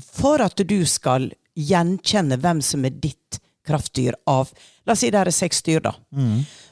[0.00, 3.36] For at du skal gjenkjenne hvem som er ditt
[3.68, 4.48] kraftdyr av
[4.88, 5.92] La oss si det er seks dyr, da.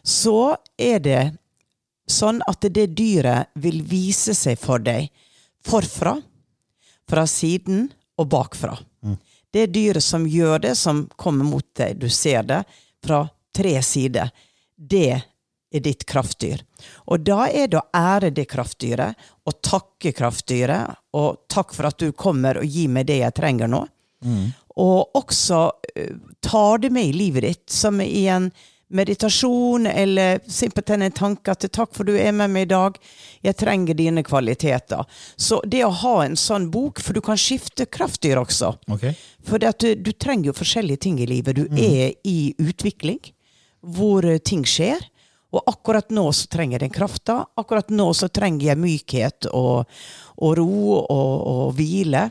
[0.03, 1.21] Så er det
[2.11, 5.11] sånn at det dyret vil vise seg for deg
[5.63, 6.17] forfra,
[7.07, 8.79] fra siden og bakfra.
[9.53, 12.65] Det dyret som gjør det, som kommer mot deg, du ser det,
[13.05, 14.31] fra tre sider,
[14.77, 16.65] det er ditt kraftdyr.
[17.11, 21.99] Og da er det å ære det kraftdyret, og takke kraftdyret, og takk for at
[21.99, 23.85] du kommer og gir meg det jeg trenger nå.
[24.81, 25.63] Og også
[25.97, 26.13] eh,
[26.45, 28.51] tar det med i livet ditt, som i en
[28.91, 32.97] meditasjon, eller simpelthen en tanke at takk for du er med meg i dag,
[33.47, 35.07] jeg trenger dine kvaliteter.
[35.39, 38.73] Så det å ha en sånn bok, for du kan skifte kraftdyr også.
[38.91, 39.15] Okay.
[39.47, 41.61] For du, du trenger jo forskjellige ting i livet.
[41.61, 43.23] Du er i utvikling,
[43.81, 45.07] hvor ting skjer.
[45.51, 47.41] Og akkurat nå så trenger jeg den krafta.
[47.59, 49.89] Akkurat nå så trenger jeg mykhet og,
[50.39, 52.29] og ro og, og hvile.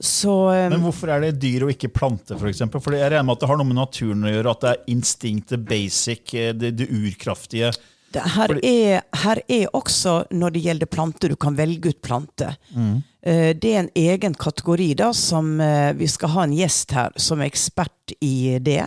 [0.00, 2.64] Så eh, Men hvorfor er det dyr og ikke plante, f.eks.?
[2.70, 4.72] For, for jeg regner med at det har noe med naturen å gjøre, at det
[4.72, 7.72] er instinktet, basic, eh, det, det urkraftige.
[8.14, 12.56] det, her, er, her er også, når det gjelder planter, du kan velge ut planter.
[12.72, 12.96] Mm.
[13.26, 17.40] Det er en egen kategori da, som eh, vi skal ha en gjest her som
[17.42, 18.84] er ekspert i det.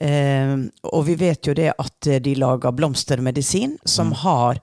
[0.00, 0.56] Eh,
[0.92, 4.58] og vi vet jo det at eh, de lager blomstermedisin som har,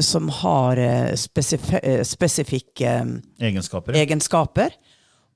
[0.00, 1.60] som har eh, spesif
[2.08, 3.14] spesifikke eh,
[3.50, 3.92] Egenskaper.
[4.00, 4.70] egenskaper.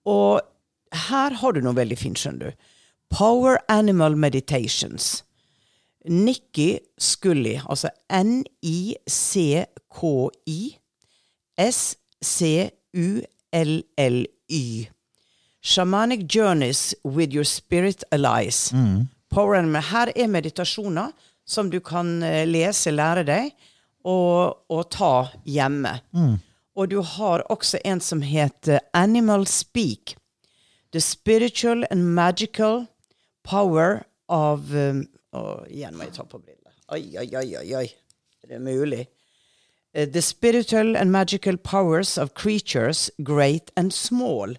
[0.09, 0.41] Og
[1.09, 2.53] her har du noe veldig fint, skjønner du.
[3.13, 5.25] Power Animal Meditations.
[6.09, 7.89] Nikki Scully, altså
[9.29, 10.79] N-I-C-K-I
[13.59, 14.89] S-C-U-L-L-Y.
[15.61, 18.73] Shamanic Journeys with Your Spirit Allies.
[19.31, 19.83] Power Animal.
[19.83, 21.13] Her er meditasjoner
[21.49, 23.51] som du kan eh, lese, lære deg,
[24.09, 25.99] og, og ta hjemme.
[26.79, 30.15] Og du har også en som heter Animal Speak.
[30.93, 32.87] The spiritual and magical
[33.45, 35.03] power of um,
[35.37, 36.73] å, Igjen må jeg ta på brillene.
[36.95, 37.87] Oi, oi, oi, oi, oi.
[38.45, 39.03] Er det mulig?
[39.93, 44.57] Eh, the spiritual and magical powers of creatures, great and small.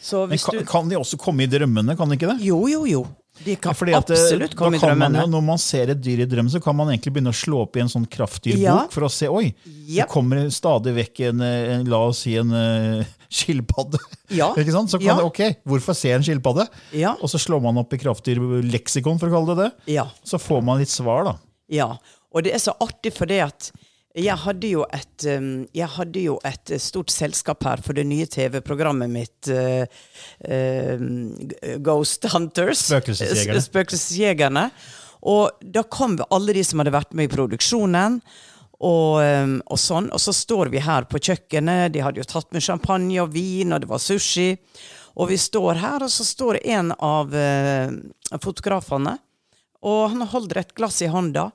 [0.00, 1.96] Så Men kan, du kan de også komme i drømmene?
[1.96, 2.44] kan de ikke det?
[2.44, 3.06] Jo, jo, jo.
[3.40, 5.22] De kan ja, at, eh, absolutt komme i man drømmene.
[5.24, 7.62] jo, Når man ser et dyr i drømmen, så kan man egentlig begynne å slå
[7.64, 8.76] opp i en sånn kraftdyrbok Ja.
[8.92, 9.54] for å se oi,
[9.88, 10.04] yep.
[10.04, 13.98] det kommer stadig vekk en, eh, en la oss si en uh, skilpadde.
[14.30, 14.52] Ja.
[14.60, 14.92] ikke sant?
[14.92, 16.68] Så kan det, ok, Hvorfor se en skilpadde?
[16.92, 17.16] Ja.
[17.20, 19.94] Og så slår man opp i kraftdyrleksikon, for å kalle det det.
[19.96, 20.06] Ja.
[20.28, 21.38] Så får man litt svar, da.
[21.72, 21.96] Ja,
[22.32, 23.72] og det er så artig for det at
[24.12, 28.26] jeg hadde et, um, jeg hadde jo et eh, stort selskap her for det nye
[28.28, 29.86] TV-programmet mitt, uh,
[30.44, 31.04] uh,
[31.80, 32.84] Ghost Hunters.
[32.90, 33.62] Spøkelsesjegerne.
[33.64, 34.66] Spøkelsesjegerne.
[35.32, 38.20] Og da kom alle de som hadde vært med i produksjonen.
[38.82, 42.50] Og, um, og sånn, og så står vi her på kjøkkenet, de hadde jo tatt
[42.52, 44.50] med champagne og vin, og det var sushi.
[45.16, 47.94] Og vi står her, og så står en av uh,
[48.42, 49.16] fotografene,
[49.82, 51.48] og han holder et glass i hånda.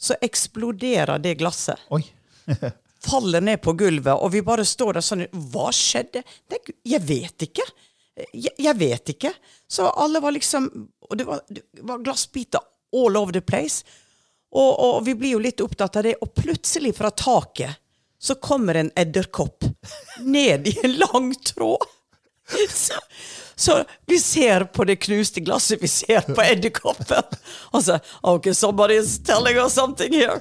[0.00, 1.80] Så eksploderer det glasset.
[1.94, 2.02] Oi.
[3.04, 6.22] Faller ned på gulvet, og vi bare står der sånn Hva skjedde?
[6.52, 7.66] Nei, jeg vet ikke.
[8.32, 9.32] Jeg, jeg vet ikke.
[9.68, 10.70] Så alle var liksom
[11.10, 12.64] Og det var, det var glassbiter
[12.94, 13.84] all over the place.
[14.54, 17.80] Og, og vi blir jo litt opptatt av det, og plutselig fra taket
[18.24, 19.66] så kommer en edderkopp
[20.22, 21.82] ned i en lang tråd.
[22.74, 22.94] Så,
[23.56, 27.36] så vi ser på det knuste glasset, vi ser på edderkoppen.
[27.70, 30.40] Og så OK, somebody's telling us something here.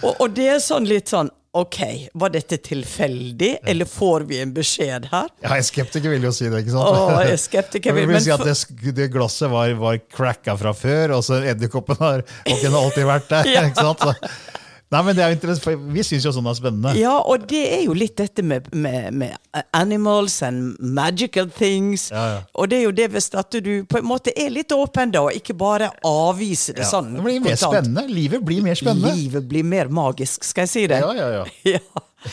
[0.00, 1.78] Og, og det er sånn litt sånn OK,
[2.12, 5.30] var dette tilfeldig, eller får vi en beskjed her?
[5.40, 6.98] Ja, en skeptiker vil jo si det, ikke sant?
[6.98, 8.56] Å, jeg er skeptiker, vil men si at det,
[8.96, 13.48] det glasset var, var cracka fra før, og så edderkoppen har har alltid vært der.
[13.70, 14.04] Ikke sant?
[14.04, 14.60] Så,
[14.92, 16.92] nei, men det er interessant, for Vi syns jo sånn er spennende.
[16.98, 22.08] Ja, og det er jo litt dette med, med, med animals and magical things.
[22.14, 22.40] Ja, ja.
[22.54, 25.24] Og det er jo det hvis at du på en måte er litt åpen da,
[25.26, 27.12] og ikke bare avviser det Ja, sånn.
[27.16, 27.72] det blir mer kontant.
[27.86, 28.06] spennende.
[28.14, 29.14] Livet blir mer spennende.
[29.18, 31.00] Livet blir mer magisk, skal jeg si det?
[31.02, 31.46] Ja, ja, ja.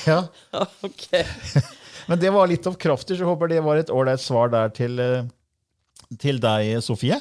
[0.08, 0.20] Ja,
[0.54, 0.66] ja.
[0.88, 1.08] ok.
[2.10, 4.72] Men det var litt om krafter, så jeg håper det var et ålreit svar der
[4.76, 5.24] til, eh,
[6.20, 7.18] til deg, Sofie.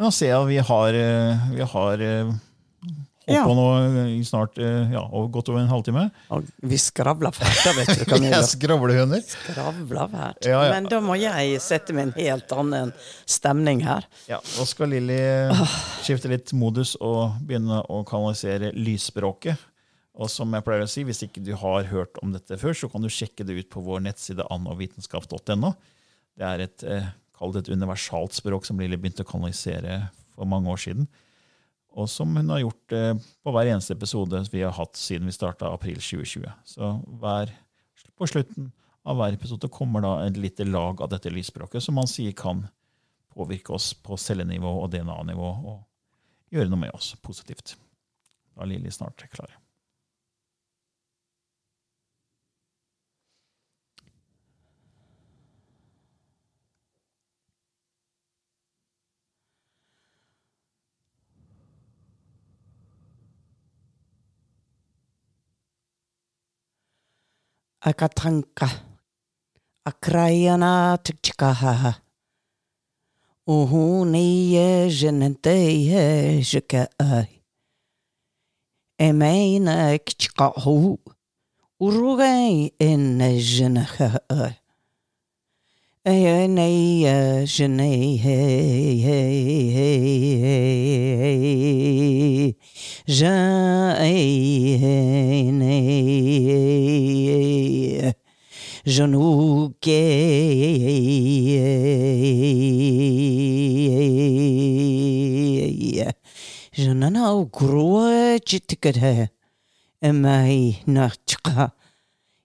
[0.00, 2.30] Nå ser jeg at vi har, eh, vi har eh,
[3.30, 3.44] Ja.
[3.46, 3.66] på nå
[4.10, 6.08] i snart eh, ja, og godt over en halvtime.
[6.34, 8.36] Og vi skravler fælt, da, vet du, Camilla.
[8.40, 9.22] Jeg skravlehøner.
[9.22, 10.48] Skravler fælt.
[10.50, 10.72] Ja, ja.
[10.74, 12.90] Men da må jeg sette meg en helt annen
[13.30, 14.08] stemning her.
[14.30, 15.20] Ja, Nå skal Lilly
[16.02, 19.68] skifte litt modus og begynne å kanalisere lysspråket.
[20.18, 22.90] Og som jeg pleier å si, Hvis ikke du har hørt om dette før, så
[22.92, 25.72] kan du sjekke det ut på vår nettside annovitenskap.no.
[26.36, 27.06] Det er et, eh,
[27.38, 31.08] kall det et universalt språk som Lilly begynte å kanalisere for mange år siden.
[31.92, 33.14] Og som hun har gjort eh,
[33.44, 36.46] på hver eneste episode vi har hatt siden vi starta april 2020.
[36.64, 37.52] Så hver,
[38.16, 38.70] på slutten
[39.04, 42.64] av hver episode kommer da et lite lag av dette lysspråket, som man sier kan
[43.32, 45.80] påvirke oss på cellenivå og DNA-nivå og
[46.52, 47.76] gjøre noe med oss positivt.
[48.52, 49.52] Da er Lilly snart klar.
[67.84, 68.70] akatanka,
[69.84, 71.94] akrajana tčkaha.
[73.46, 77.42] Och ei, är genetej sjukaj.
[78.98, 80.98] Emejna ktskahu.
[81.80, 83.40] ei en ei
[86.04, 87.46] Ejenejä
[93.04, 94.04] Jane
[98.86, 100.02] Janouke
[106.72, 109.30] Janana groe chitikere
[110.00, 111.72] Emai je,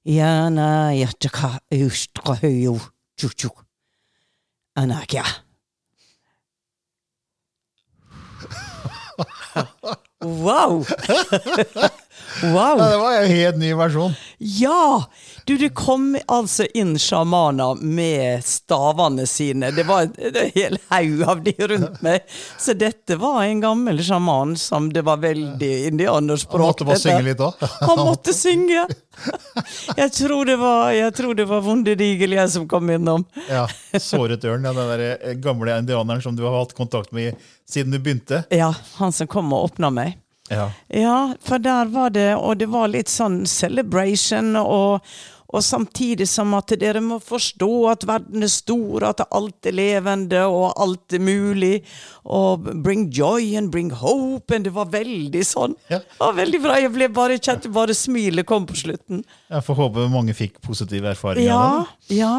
[0.05, 2.79] Yana yachka ustkahyo
[3.15, 3.63] chuchuk
[4.75, 5.23] Anakia
[10.20, 10.82] Wow!
[12.43, 12.78] wow!
[12.78, 14.15] Ja, det var en helt ny versjon.
[14.38, 15.05] Ja!
[15.47, 19.69] Du, det kom altså inn sjamaner med stavene sine.
[19.71, 22.25] Det var en hel haug av de rundt meg.
[22.59, 26.59] Så dette var en gammel sjaman som det var veldig indianerspråk.
[26.59, 27.63] Han måtte bare synge litt òg.
[27.87, 28.83] Han måtte synge!
[29.95, 33.23] Jeg tror det var, jeg tror det var Vonde Digel jeg som kom innom.
[33.47, 33.63] Ja,
[34.03, 37.39] Såret ørn, ja, den der eh, gamle indianeren som du har hatt kontakt med
[37.71, 38.43] siden du begynte.
[38.51, 40.19] Ja, han som kom og åpna meg.
[40.51, 40.71] Ja.
[40.87, 45.07] Ja, for der var det, og det var litt sånn celebration, og,
[45.47, 50.41] og samtidig som at dere må forstå at verden er stor, at alt er levende,
[50.51, 51.77] og alt er mulig,
[52.27, 55.77] og bring joy and bring hope, and det var veldig sånn.
[55.91, 56.01] Ja.
[56.19, 59.23] Var veldig bra, jeg ble bare kjent, bare smilet kom på slutten.
[59.53, 61.47] Jeg får håpe mange fikk positive erfaringer.
[61.47, 62.19] Ja, av det.
[62.19, 62.33] ja,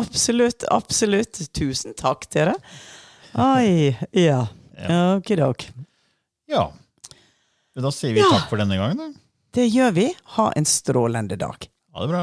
[0.00, 1.42] absolutt, absolutt.
[1.56, 2.56] Tusen takk, dere.
[3.36, 4.46] Oi, ja.
[5.16, 5.68] Okidok.
[6.48, 6.70] ja.
[7.76, 8.96] Da sier vi takk for denne gangen.
[8.96, 9.22] Da.
[9.52, 10.06] Det gjør vi.
[10.38, 11.66] Ha en strålende dag.
[11.92, 12.22] Ha det bra.